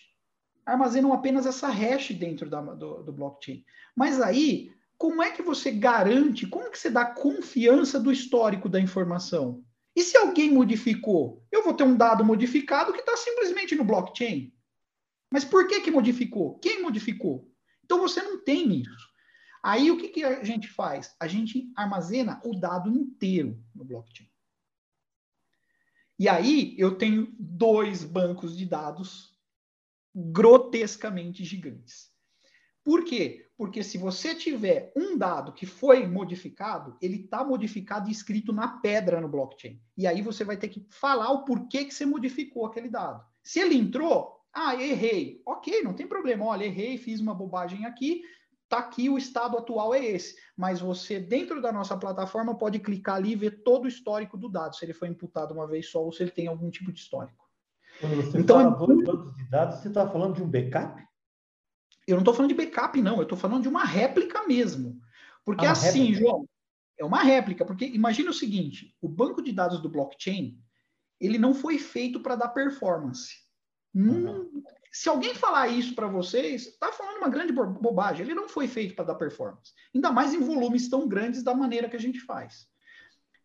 armazenam 0.65 1.13
apenas 1.13 1.45
essa 1.45 1.69
hash 1.69 2.11
dentro 2.11 2.49
da, 2.49 2.61
do, 2.61 3.03
do 3.03 3.13
blockchain. 3.13 3.63
Mas 3.95 4.19
aí, 4.19 4.71
como 4.97 5.23
é 5.23 5.31
que 5.31 5.41
você 5.41 5.71
garante, 5.71 6.45
como 6.45 6.69
que 6.69 6.77
você 6.77 6.89
dá 6.89 7.05
confiança 7.05 7.97
do 7.97 8.11
histórico 8.11 8.67
da 8.67 8.79
informação? 8.79 9.63
E 9.95 10.03
se 10.03 10.17
alguém 10.17 10.51
modificou? 10.51 11.41
Eu 11.49 11.63
vou 11.63 11.73
ter 11.73 11.83
um 11.83 11.95
dado 11.95 12.23
modificado 12.23 12.91
que 12.91 12.99
está 12.99 13.15
simplesmente 13.15 13.75
no 13.75 13.85
blockchain. 13.85 14.51
Mas 15.31 15.45
por 15.45 15.67
que, 15.67 15.81
que 15.81 15.91
modificou? 15.91 16.57
Quem 16.59 16.81
modificou? 16.81 17.51
Então 17.83 17.99
você 17.99 18.21
não 18.21 18.43
tem 18.43 18.81
isso. 18.81 19.09
Aí 19.61 19.91
o 19.91 19.97
que, 19.97 20.09
que 20.09 20.23
a 20.23 20.43
gente 20.43 20.67
faz? 20.67 21.15
A 21.19 21.27
gente 21.27 21.71
armazena 21.75 22.41
o 22.45 22.57
dado 22.57 22.89
inteiro 22.89 23.61
no 23.75 23.83
blockchain. 23.83 24.29
E 26.17 26.27
aí 26.27 26.75
eu 26.77 26.97
tenho 26.97 27.33
dois 27.37 28.03
bancos 28.03 28.57
de 28.57 28.65
dados 28.65 29.37
grotescamente 30.15 31.43
gigantes. 31.43 32.09
Por 32.83 33.03
quê? 33.03 33.49
Porque 33.57 33.83
se 33.83 33.97
você 33.97 34.33
tiver 34.33 34.91
um 34.95 35.17
dado 35.17 35.53
que 35.53 35.65
foi 35.65 36.07
modificado, 36.07 36.97
ele 37.01 37.23
está 37.23 37.43
modificado 37.43 38.09
e 38.09 38.11
escrito 38.11 38.51
na 38.51 38.79
pedra 38.79 39.21
no 39.21 39.29
blockchain. 39.29 39.81
E 39.97 40.07
aí 40.07 40.21
você 40.21 40.43
vai 40.43 40.57
ter 40.57 40.69
que 40.69 40.85
falar 40.89 41.29
o 41.31 41.43
porquê 41.43 41.85
que 41.85 41.93
você 41.93 42.05
modificou 42.05 42.65
aquele 42.65 42.89
dado. 42.89 43.23
Se 43.43 43.59
ele 43.59 43.75
entrou, 43.75 44.38
ah, 44.53 44.75
errei. 44.75 45.41
Ok, 45.45 45.81
não 45.83 45.93
tem 45.93 46.07
problema. 46.07 46.45
Olha, 46.45 46.65
errei, 46.65 46.97
fiz 46.97 47.19
uma 47.19 47.33
bobagem 47.33 47.85
aqui. 47.85 48.21
Tá 48.67 48.79
aqui 48.79 49.09
o 49.09 49.17
estado 49.17 49.57
atual 49.57 49.93
é 49.93 50.03
esse. 50.03 50.35
Mas 50.55 50.79
você, 50.79 51.19
dentro 51.19 51.61
da 51.61 51.71
nossa 51.71 51.97
plataforma, 51.97 52.57
pode 52.57 52.79
clicar 52.79 53.15
ali 53.15 53.31
e 53.31 53.35
ver 53.35 53.63
todo 53.63 53.85
o 53.85 53.87
histórico 53.87 54.37
do 54.37 54.49
dado, 54.49 54.75
se 54.75 54.85
ele 54.85 54.93
foi 54.93 55.07
imputado 55.07 55.53
uma 55.53 55.67
vez 55.67 55.89
só 55.89 56.03
ou 56.03 56.11
se 56.11 56.23
ele 56.23 56.31
tem 56.31 56.47
algum 56.47 56.69
tipo 56.69 56.91
de 56.91 56.99
histórico. 56.99 57.47
Quando 57.99 58.15
você 58.15 58.37
então, 58.37 58.57
fala 58.57 58.85
dois 58.85 59.03
bancos 59.03 59.35
de 59.35 59.49
dados, 59.49 59.79
você 59.79 59.87
está 59.87 60.07
falando 60.07 60.35
de 60.35 60.43
um 60.43 60.49
backup? 60.49 61.03
Eu 62.07 62.15
não 62.15 62.21
estou 62.21 62.33
falando 62.33 62.49
de 62.49 62.55
backup, 62.55 63.01
não. 63.01 63.17
Eu 63.17 63.23
estou 63.23 63.37
falando 63.37 63.63
de 63.63 63.69
uma 63.69 63.83
réplica 63.83 64.47
mesmo. 64.47 64.99
Porque 65.43 65.65
ah, 65.65 65.71
assim, 65.71 66.05
réplica. 66.05 66.19
João, 66.19 66.49
é 66.97 67.05
uma 67.05 67.21
réplica. 67.21 67.65
Porque 67.65 67.85
imagine 67.85 68.29
o 68.29 68.33
seguinte: 68.33 68.95
o 69.01 69.07
banco 69.07 69.41
de 69.41 69.51
dados 69.51 69.81
do 69.81 69.89
blockchain 69.89 70.59
ele 71.19 71.37
não 71.37 71.53
foi 71.53 71.77
feito 71.77 72.21
para 72.21 72.35
dar 72.35 72.49
performance. 72.49 73.48
Hum, 73.95 74.63
se 74.91 75.09
alguém 75.09 75.35
falar 75.35 75.67
isso 75.67 75.95
para 75.95 76.07
vocês, 76.07 76.67
está 76.67 76.91
falando 76.91 77.17
uma 77.17 77.29
grande 77.29 77.53
bobagem. 77.53 78.25
Ele 78.25 78.35
não 78.35 78.49
foi 78.49 78.67
feito 78.67 78.95
para 78.95 79.05
dar 79.05 79.15
performance. 79.15 79.73
Ainda 79.93 80.11
mais 80.11 80.33
em 80.33 80.39
volumes 80.39 80.89
tão 80.89 81.07
grandes 81.07 81.43
da 81.43 81.53
maneira 81.53 81.89
que 81.89 81.95
a 81.95 81.99
gente 81.99 82.19
faz. 82.19 82.67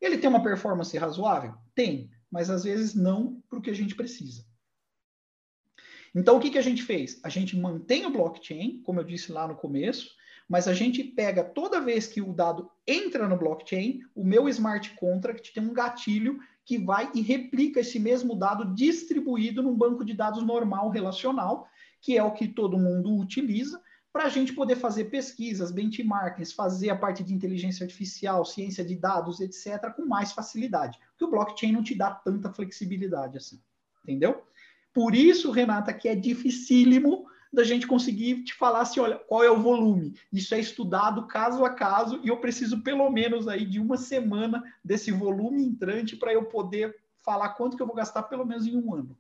Ele 0.01 0.19
tem 0.19 0.29
uma 0.29 0.43
performance 0.43 0.97
razoável? 0.97 1.55
Tem, 1.75 2.11
mas 2.31 2.51
às 2.51 2.65
vezes 2.65 2.95
não 2.95 3.43
para 3.49 3.59
o 3.59 3.63
que 3.63 3.71
a 3.71 3.75
gente 3.75 3.95
precisa. 3.95 4.45
Então, 6.15 6.37
o 6.37 6.41
que, 6.41 6.51
que 6.51 6.59
a 6.59 6.63
gente 6.63 6.83
fez? 6.83 7.21
A 7.25 7.29
gente 7.29 7.57
mantém 7.57 8.07
o 8.07 8.11
blockchain, 8.11 8.81
como 8.83 9.01
eu 9.01 9.05
disse 9.05 9.33
lá 9.33 9.49
no 9.49 9.57
começo, 9.57 10.15
mas 10.49 10.69
a 10.69 10.75
gente 10.75 11.03
pega 11.03 11.43
toda 11.43 11.81
vez 11.81 12.07
que 12.07 12.21
o 12.21 12.33
dado 12.33 12.71
entra 12.87 13.29
no 13.29 13.39
blockchain, 13.39 14.01
o 14.15 14.25
meu 14.25 14.49
smart 14.49 14.95
contract 14.97 15.53
tem 15.53 15.63
um 15.63 15.73
gatilho 15.73 16.39
que 16.65 16.79
vai 16.79 17.11
e 17.15 17.21
replica 17.21 17.81
esse 17.81 17.99
mesmo 17.99 18.35
dado 18.35 18.75
distribuído 18.75 19.63
num 19.63 19.77
banco 19.77 20.05
de 20.05 20.15
dados 20.15 20.43
normal 20.43 20.91
relacional, 20.91 21.67
que 22.01 22.17
é 22.17 22.23
o 22.23 22.33
que 22.33 22.49
todo 22.49 22.79
mundo 22.79 23.17
utiliza, 23.17 23.81
para 24.13 24.25
a 24.25 24.29
gente 24.29 24.53
poder 24.53 24.77
fazer 24.77 25.07
pesquisas, 25.07 25.73
benchmarks, 25.73 26.53
fazer 26.53 26.89
a 26.89 26.97
parte 26.97 27.25
de 27.25 27.35
inteligência 27.35 27.83
artificial, 27.83 28.45
ciência 28.45 28.85
de 28.85 28.95
dados, 28.95 29.41
etc., 29.41 29.93
com 29.95 30.07
mais 30.07 30.31
facilidade. 30.31 30.99
Porque 31.11 31.25
o 31.25 31.31
blockchain 31.31 31.73
não 31.73 31.83
te 31.83 31.97
dá 31.97 32.13
tanta 32.13 32.53
flexibilidade 32.53 33.37
assim. 33.37 33.61
Entendeu? 34.05 34.45
Por 34.93 35.17
isso, 35.17 35.51
Renata, 35.51 35.93
que 35.93 36.09
é 36.09 36.15
dificílimo 36.15 37.27
da 37.55 37.64
gente 37.64 37.87
conseguir 37.87 38.45
te 38.45 38.55
falar 38.55 38.81
assim, 38.81 39.01
olha, 39.01 39.17
qual 39.17 39.43
é 39.43 39.51
o 39.51 39.61
volume. 39.61 40.14
Isso 40.33 40.55
é 40.55 40.61
estudado 40.61 41.27
caso 41.27 41.64
a 41.64 41.71
caso 41.71 42.21
e 42.23 42.29
eu 42.29 42.38
preciso 42.38 42.83
pelo 42.83 43.09
menos 43.11 43.49
aí 43.49 43.64
de 43.64 43.81
uma 43.81 43.97
semana 43.97 44.62
desse 44.85 45.11
volume 45.11 45.64
entrante 45.64 46.17
para 46.17 46.33
eu 46.33 46.45
poder 46.45 46.95
falar 47.23 47.51
quanto 47.51 47.77
que 47.77 47.83
eu 47.83 47.87
vou 47.87 47.97
gastar 47.97 48.25
pelo 48.25 48.45
menos 48.45 48.67
em 48.67 48.77
um 48.77 48.95
ano. 48.95 49.17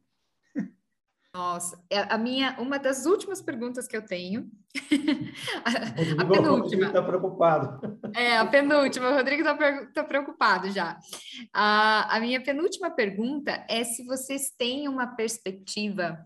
Nossa, 1.34 1.84
é 1.90 1.98
a 1.98 2.16
minha, 2.16 2.54
uma 2.60 2.78
das 2.78 3.06
últimas 3.06 3.42
perguntas 3.42 3.88
que 3.88 3.96
eu 3.96 4.06
tenho, 4.06 4.48
a, 5.64 6.22
a 6.22 6.26
penúltima. 6.26 6.86
está 6.86 7.02
preocupado. 7.02 7.98
É, 8.14 8.38
a 8.38 8.46
penúltima, 8.46 9.10
o 9.10 9.14
Rodrigo 9.14 9.42
está 9.42 9.86
tá 9.86 10.04
preocupado 10.04 10.70
já. 10.70 10.96
A, 11.52 12.16
a 12.16 12.20
minha 12.20 12.40
penúltima 12.40 12.88
pergunta 12.88 13.66
é 13.68 13.82
se 13.82 14.04
vocês 14.04 14.52
têm 14.56 14.86
uma 14.86 15.08
perspectiva 15.08 16.24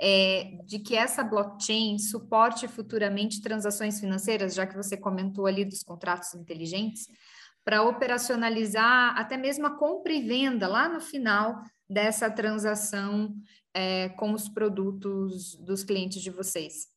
é, 0.00 0.58
de 0.64 0.78
que 0.78 0.94
essa 0.94 1.24
blockchain 1.24 1.98
suporte 1.98 2.68
futuramente 2.68 3.40
transações 3.40 3.98
financeiras, 3.98 4.54
já 4.54 4.66
que 4.66 4.76
você 4.76 4.96
comentou 4.96 5.46
ali 5.46 5.64
dos 5.64 5.82
contratos 5.82 6.34
inteligentes, 6.34 7.08
para 7.64 7.82
operacionalizar 7.82 9.18
até 9.18 9.36
mesmo 9.36 9.66
a 9.66 9.76
compra 9.76 10.12
e 10.12 10.22
venda 10.22 10.68
lá 10.68 10.88
no 10.88 11.00
final 11.00 11.62
dessa 11.88 12.30
transação 12.30 13.34
é, 13.74 14.08
com 14.10 14.32
os 14.32 14.48
produtos 14.48 15.56
dos 15.56 15.82
clientes 15.82 16.22
de 16.22 16.30
vocês? 16.30 16.88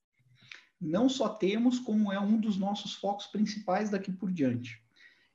Não 0.79 1.09
só 1.09 1.27
temos, 1.27 1.79
como 1.79 2.11
é 2.11 2.19
um 2.19 2.39
dos 2.39 2.57
nossos 2.57 2.93
focos 2.93 3.27
principais 3.27 3.89
daqui 3.89 4.11
por 4.11 4.31
diante. 4.31 4.81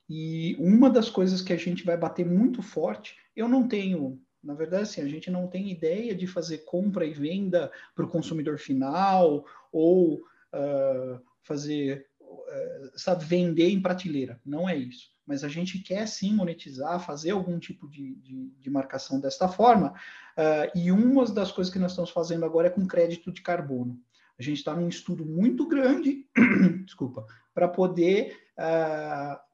E 0.09 0.57
uma 0.59 0.88
das 0.88 1.11
coisas 1.11 1.42
que 1.42 1.53
a 1.53 1.57
gente 1.57 1.85
vai 1.85 1.96
bater 1.96 2.24
muito 2.24 2.62
forte, 2.62 3.16
eu 3.35 3.48
não 3.48 3.66
tenho 3.66 4.22
na 4.44 4.54
verdade, 4.54 4.83
assim, 4.83 5.00
a 5.00 5.09
gente 5.09 5.30
não 5.30 5.46
tem 5.48 5.70
ideia 5.70 6.14
de 6.14 6.26
fazer 6.26 6.59
compra 6.59 7.07
e 7.07 7.12
venda 7.12 7.72
para 7.94 8.04
o 8.04 8.09
consumidor 8.09 8.59
final 8.59 9.44
ou 9.72 10.16
uh, 10.16 11.20
fazer, 11.42 12.07
uh, 12.20 12.90
sabe, 12.94 13.24
vender 13.24 13.70
em 13.70 13.80
prateleira. 13.80 14.38
Não 14.44 14.68
é 14.68 14.76
isso. 14.76 15.12
Mas 15.26 15.42
a 15.42 15.48
gente 15.48 15.78
quer 15.78 16.07
sim 16.07 16.35
monetizar, 16.35 17.00
fazer 17.00 17.30
algum 17.30 17.59
tipo 17.59 17.88
de, 17.88 18.14
de, 18.16 18.50
de 18.61 18.70
marcação 18.70 19.18
desta 19.18 19.48
forma. 19.48 19.94
Uh, 20.37 20.78
e 20.78 20.92
uma 20.92 21.24
das 21.24 21.50
coisas 21.50 21.72
que 21.72 21.78
nós 21.78 21.92
estamos 21.92 22.11
fazendo 22.11 22.44
agora 22.44 22.66
é 22.66 22.70
com 22.70 22.87
crédito 22.87 23.33
de 23.33 23.40
carbono. 23.40 23.98
A 24.38 24.42
gente 24.42 24.59
está 24.59 24.74
num 24.74 24.88
estudo 24.88 25.24
muito 25.24 25.66
grande, 25.66 26.26
desculpa, 26.85 27.25
para 27.54 27.68
poder 27.68 28.37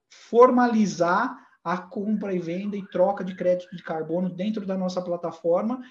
formalizar 0.09 1.50
a 1.63 1.77
compra 1.77 2.35
e 2.35 2.39
venda 2.39 2.77
e 2.77 2.87
troca 2.89 3.23
de 3.23 3.35
crédito 3.35 3.75
de 3.77 3.83
carbono 3.83 4.31
dentro 4.31 4.65
da 4.65 4.77
nossa 4.77 5.03
plataforma, 5.03 5.83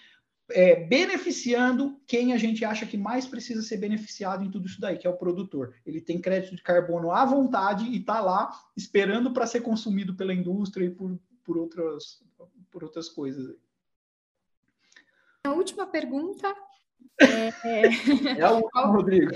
é, 0.52 0.88
beneficiando 0.88 2.00
quem 2.08 2.34
a 2.34 2.38
gente 2.38 2.66
acha 2.66 2.86
que 2.86 2.98
mais 2.98 3.26
precisa 3.26 3.62
ser 3.62 3.78
beneficiado 3.78 4.44
em 4.44 4.50
tudo 4.50 4.66
isso 4.66 4.82
daí, 4.82 4.98
que 4.98 5.06
é 5.06 5.10
o 5.10 5.18
produtor. 5.18 5.76
Ele 5.86 6.02
tem 6.02 6.20
crédito 6.20 6.56
de 6.56 6.64
carbono 6.64 7.12
à 7.12 7.24
vontade 7.24 7.86
e 7.86 7.98
está 7.98 8.20
lá 8.20 8.52
esperando 8.76 9.32
para 9.32 9.46
ser 9.46 9.62
consumido 9.62 10.16
pela 10.16 10.34
indústria 10.34 10.86
e 10.86 10.90
por, 10.90 11.20
por, 11.44 11.58
outras, 11.58 12.24
por 12.72 12.84
outras 12.84 13.10
coisas. 13.10 13.56
A 15.44 15.52
última 15.52 15.86
pergunta 15.86 16.54
é, 17.22 18.38
é... 18.38 18.42
a 18.42 18.52
última, 18.52 18.86
Rodrigo. 18.86 19.32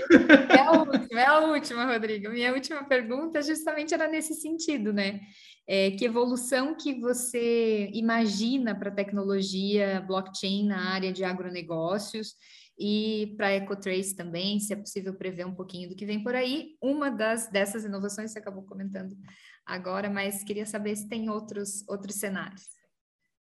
É 0.50 0.60
a 0.60 0.72
última, 0.72 1.20
é 1.20 1.26
a 1.26 1.38
última, 1.40 1.92
Rodrigo. 1.92 2.30
Minha 2.30 2.52
última 2.52 2.84
pergunta 2.84 3.42
justamente 3.42 3.92
era 3.92 4.08
nesse 4.08 4.34
sentido, 4.34 4.92
né? 4.92 5.20
É, 5.66 5.90
que 5.92 6.04
evolução 6.04 6.76
que 6.76 7.00
você 7.00 7.90
imagina 7.92 8.74
para 8.74 8.90
a 8.90 8.94
tecnologia 8.94 10.02
blockchain 10.06 10.66
na 10.66 10.92
área 10.92 11.12
de 11.12 11.24
agronegócios 11.24 12.34
e 12.78 13.34
para 13.36 13.48
a 13.48 13.54
Ecotrace 13.54 14.16
também, 14.16 14.58
se 14.58 14.72
é 14.72 14.76
possível 14.76 15.14
prever 15.14 15.46
um 15.46 15.54
pouquinho 15.54 15.88
do 15.88 15.94
que 15.94 16.04
vem 16.04 16.22
por 16.22 16.34
aí. 16.34 16.76
Uma 16.82 17.10
das 17.10 17.48
dessas 17.50 17.84
inovações 17.84 18.32
você 18.32 18.38
acabou 18.38 18.64
comentando 18.64 19.16
agora, 19.64 20.10
mas 20.10 20.42
queria 20.42 20.66
saber 20.66 20.96
se 20.96 21.08
tem 21.08 21.30
outros, 21.30 21.86
outros 21.88 22.16
cenários. 22.16 22.73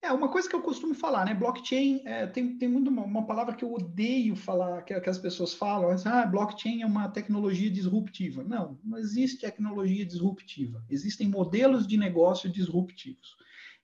É, 0.03 0.11
uma 0.11 0.29
coisa 0.29 0.49
que 0.49 0.55
eu 0.55 0.63
costumo 0.63 0.95
falar, 0.95 1.25
né? 1.25 1.33
Blockchain, 1.35 2.01
é, 2.05 2.25
tem, 2.25 2.57
tem 2.57 2.67
muito 2.67 2.89
uma, 2.89 3.03
uma, 3.03 3.25
palavra 3.25 3.53
que 3.53 3.63
eu 3.63 3.71
odeio 3.71 4.35
falar, 4.35 4.81
que, 4.81 4.99
que 4.99 5.09
as 5.09 5.19
pessoas 5.19 5.53
falam, 5.53 5.91
assim, 5.91 6.09
ah, 6.09 6.25
blockchain 6.25 6.81
é 6.81 6.85
uma 6.87 7.07
tecnologia 7.07 7.69
disruptiva. 7.69 8.43
Não, 8.43 8.79
não 8.83 8.97
existe 8.97 9.37
tecnologia 9.37 10.03
disruptiva. 10.03 10.83
Existem 10.89 11.27
modelos 11.27 11.85
de 11.85 11.97
negócio 11.97 12.49
disruptivos. 12.49 13.37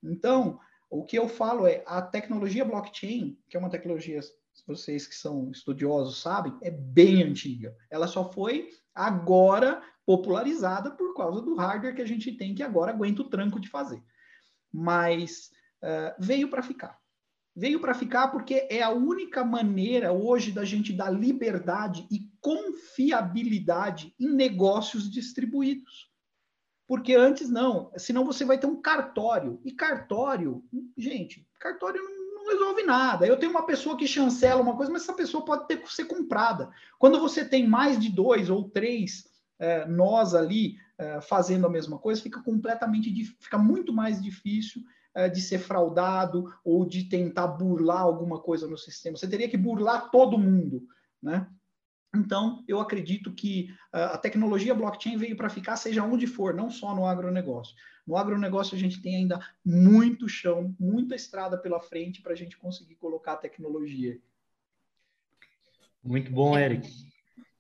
Então, 0.04 0.60
o 0.90 1.04
que 1.06 1.18
eu 1.18 1.30
falo 1.30 1.68
é, 1.68 1.84
a 1.86 2.02
tecnologia 2.02 2.66
blockchain, 2.66 3.38
que 3.48 3.56
é 3.56 3.60
uma 3.60 3.70
tecnologia, 3.70 4.20
vocês 4.66 5.06
que 5.06 5.16
são 5.16 5.52
estudiosos 5.52 6.20
sabem, 6.20 6.58
é 6.64 6.72
bem 6.72 7.22
antiga. 7.22 7.78
Ela 7.92 8.08
só 8.08 8.32
foi 8.32 8.72
agora 8.96 9.84
popularizada 10.04 10.90
por 10.90 11.14
causa 11.14 11.44
do 11.44 11.56
hardware 11.56 11.94
que 11.94 12.02
a 12.02 12.08
gente 12.08 12.32
tem, 12.32 12.56
que 12.56 12.64
agora 12.64 12.92
aguenta 12.92 13.22
o 13.22 13.30
tranco 13.30 13.60
de 13.60 13.70
fazer. 13.70 14.02
Mas 14.74 15.52
uh, 15.84 16.16
veio 16.20 16.50
para 16.50 16.62
ficar. 16.62 17.00
Veio 17.56 17.80
para 17.80 17.96
ficar 17.96 18.28
porque 18.28 18.68
é 18.70 18.84
a 18.84 18.92
única 18.92 19.44
maneira 19.44 20.12
hoje 20.12 20.52
da 20.52 20.64
gente 20.64 20.94
dar 20.94 21.10
liberdade 21.10 22.08
e 22.12 22.30
confiabilidade 22.40 24.14
em 24.20 24.30
negócios 24.30 25.10
distribuídos. 25.10 26.08
Porque 26.88 27.16
antes 27.16 27.50
não, 27.50 27.92
senão 27.98 28.24
você 28.24 28.46
vai 28.46 28.60
ter 28.60 28.68
um 28.68 28.80
cartório. 28.80 29.60
E 29.66 29.72
cartório, 29.72 30.64
gente, 30.96 31.48
cartório 31.60 32.02
não, 32.02 32.46
resolve 32.48 32.84
nada. 32.84 33.26
Eu 33.28 33.38
tenho 33.38 33.52
uma 33.52 33.66
pessoa 33.66 33.98
que 33.98 34.08
chancela 34.08 34.62
uma 34.62 34.78
coisa, 34.78 34.92
mas 34.92 35.02
essa 35.02 35.14
pessoa 35.14 35.44
pode 35.44 35.68
ter 35.68 35.82
que 35.82 35.94
ser 35.94 36.06
comprada. 36.06 36.70
Quando 36.98 37.20
você 37.20 37.44
tem 37.44 37.68
mais 37.68 38.00
de 38.00 38.10
dois 38.10 38.50
ou 38.50 38.70
três 38.70 39.28
é, 39.60 39.86
nós 39.86 40.34
ali 40.34 40.78
é, 40.98 41.20
fazendo 41.22 41.66
a 41.66 41.70
mesma 41.70 41.98
coisa, 41.98 42.22
fica 42.22 42.42
completamente, 42.42 43.12
fica 43.40 43.58
muito 43.58 43.92
mais 43.92 44.22
difícil 44.22 44.82
de 45.30 45.42
ser 45.42 45.60
fraudado 45.60 46.54
ou 46.64 46.86
de 46.86 47.06
tentar 47.06 47.48
burlar 47.48 48.02
alguma 48.02 48.40
coisa 48.40 48.68
no 48.68 48.78
sistema. 48.78 49.18
Você 49.18 49.28
teria 49.28 49.50
que 49.50 49.58
burlar 49.58 50.12
todo 50.12 50.38
mundo, 50.38 50.88
né? 51.22 51.48
Então, 52.16 52.64
eu 52.68 52.80
acredito 52.80 53.34
que 53.34 53.70
uh, 53.94 54.14
a 54.14 54.18
tecnologia 54.18 54.74
blockchain 54.74 55.18
veio 55.18 55.36
para 55.36 55.50
ficar, 55.50 55.76
seja 55.76 56.04
onde 56.04 56.26
for, 56.26 56.54
não 56.54 56.70
só 56.70 56.96
no 56.96 57.06
agronegócio. 57.06 57.76
No 58.06 58.16
agronegócio, 58.16 58.76
a 58.76 58.80
gente 58.80 59.02
tem 59.02 59.18
ainda 59.18 59.40
muito 59.64 60.30
chão, 60.30 60.74
muita 60.80 61.16
estrada 61.16 61.58
pela 61.58 61.82
frente 61.82 62.22
para 62.22 62.32
a 62.32 62.36
gente 62.36 62.58
conseguir 62.58 62.96
colocar 62.96 63.34
a 63.34 63.38
tecnologia. 63.38 64.18
Muito 66.02 66.32
bom, 66.32 66.58
Eric. 66.58 66.90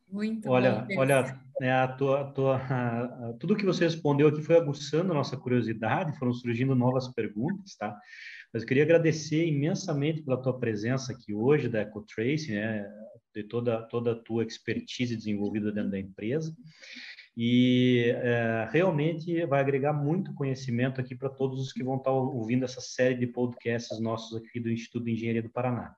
Muito 0.09 0.49
olha, 0.49 0.85
bom. 0.87 0.99
Olha, 0.99 1.39
né, 1.59 1.71
a 1.71 1.87
tua, 1.87 2.21
a 2.21 2.23
tua, 2.25 2.57
a, 2.69 3.33
tudo 3.39 3.55
que 3.55 3.65
você 3.65 3.85
respondeu 3.85 4.27
aqui 4.27 4.41
foi 4.41 4.57
aguçando 4.57 5.11
a 5.11 5.15
nossa 5.15 5.37
curiosidade, 5.37 6.17
foram 6.17 6.33
surgindo 6.33 6.75
novas 6.75 7.07
perguntas, 7.13 7.75
tá? 7.75 7.97
Mas 8.53 8.63
eu 8.63 8.67
queria 8.67 8.83
agradecer 8.83 9.45
imensamente 9.45 10.21
pela 10.21 10.41
tua 10.41 10.57
presença 10.57 11.11
aqui 11.11 11.33
hoje 11.33 11.67
da 11.67 11.81
EcoTrace, 11.81 12.51
né? 12.51 12.87
De 13.35 13.43
toda, 13.43 13.83
toda 13.83 14.13
a 14.13 14.15
tua 14.15 14.43
expertise 14.43 15.15
desenvolvida 15.15 15.71
dentro 15.71 15.91
da 15.91 15.99
empresa. 15.99 16.55
E 17.35 18.11
é, 18.15 18.67
realmente 18.71 19.45
vai 19.45 19.59
agregar 19.59 19.93
muito 19.93 20.33
conhecimento 20.33 20.99
aqui 20.99 21.15
para 21.15 21.29
todos 21.29 21.61
os 21.61 21.71
que 21.71 21.83
vão 21.83 21.97
estar 21.97 22.11
ouvindo 22.11 22.65
essa 22.65 22.81
série 22.81 23.13
de 23.13 23.27
podcasts 23.27 23.99
nossos 23.99 24.35
aqui 24.37 24.59
do 24.59 24.71
Instituto 24.71 25.05
de 25.05 25.11
Engenharia 25.11 25.43
do 25.43 25.49
Paraná. 25.49 25.95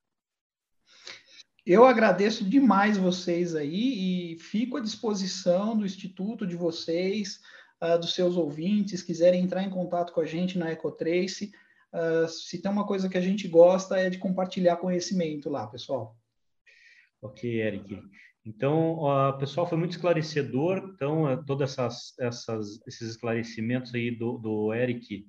Eu 1.65 1.85
agradeço 1.85 2.43
demais 2.43 2.97
vocês 2.97 3.55
aí 3.55 4.33
e 4.33 4.39
fico 4.39 4.77
à 4.77 4.79
disposição 4.79 5.77
do 5.77 5.85
instituto 5.85 6.47
de 6.47 6.55
vocês, 6.55 7.39
uh, 7.81 7.99
dos 7.99 8.13
seus 8.13 8.37
ouvintes, 8.37 9.03
quiserem 9.03 9.43
entrar 9.43 9.63
em 9.63 9.69
contato 9.69 10.13
com 10.13 10.21
a 10.21 10.25
gente 10.25 10.57
na 10.57 10.71
EcoTrace. 10.71 11.51
Uh, 11.93 12.27
se 12.27 12.61
tem 12.61 12.71
uma 12.71 12.85
coisa 12.85 13.09
que 13.09 13.17
a 13.17 13.21
gente 13.21 13.47
gosta 13.47 13.97
é 13.97 14.09
de 14.09 14.17
compartilhar 14.17 14.77
conhecimento 14.77 15.49
lá, 15.49 15.67
pessoal. 15.67 16.15
Ok, 17.21 17.61
Eric. 17.61 18.01
Então, 18.45 18.99
uh, 19.03 19.37
pessoal, 19.37 19.67
foi 19.67 19.77
muito 19.77 19.91
esclarecedor. 19.91 20.77
Então, 20.95 21.31
uh, 21.31 21.43
todos 21.45 21.69
essas, 21.69 22.17
essas, 22.19 22.79
esses 22.87 23.11
esclarecimentos 23.11 23.93
aí 23.93 24.11
do, 24.11 24.37
do 24.37 24.73
Eric 24.73 25.25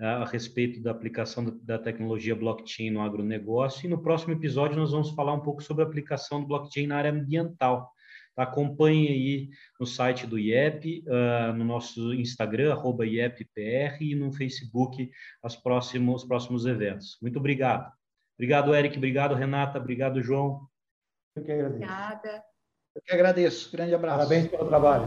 a 0.00 0.24
respeito 0.24 0.82
da 0.82 0.90
aplicação 0.90 1.44
da 1.62 1.78
tecnologia 1.78 2.34
blockchain 2.34 2.90
no 2.90 3.00
agronegócio. 3.00 3.86
E 3.86 3.88
no 3.88 4.02
próximo 4.02 4.32
episódio 4.32 4.76
nós 4.76 4.90
vamos 4.90 5.10
falar 5.10 5.34
um 5.34 5.40
pouco 5.40 5.62
sobre 5.62 5.84
a 5.84 5.86
aplicação 5.86 6.40
do 6.40 6.46
blockchain 6.46 6.86
na 6.86 6.96
área 6.96 7.12
ambiental. 7.12 7.92
Tá? 8.34 8.42
Acompanhe 8.42 9.08
aí 9.08 9.48
no 9.78 9.86
site 9.86 10.26
do 10.26 10.38
IEP, 10.38 11.04
uh, 11.06 11.52
no 11.52 11.64
nosso 11.64 12.12
Instagram, 12.12 12.72
arroba 12.72 13.06
IEPPR, 13.06 14.02
e 14.02 14.14
no 14.14 14.32
Facebook 14.32 15.10
as 15.42 15.54
próximos, 15.54 16.22
os 16.22 16.28
próximos 16.28 16.66
eventos. 16.66 17.16
Muito 17.22 17.38
obrigado. 17.38 17.92
Obrigado, 18.36 18.74
Eric. 18.74 18.96
Obrigado, 18.96 19.34
Renata. 19.34 19.78
Obrigado, 19.78 20.20
João. 20.20 20.66
Eu 21.36 21.44
que 21.44 21.52
agradeço. 21.52 21.76
Obrigada. 21.84 22.44
Eu 22.96 23.02
que 23.02 23.12
agradeço. 23.12 23.72
Grande 23.72 23.94
abraço. 23.94 24.18
Parabéns 24.18 24.48
pelo 24.48 24.68
trabalho. 24.68 25.04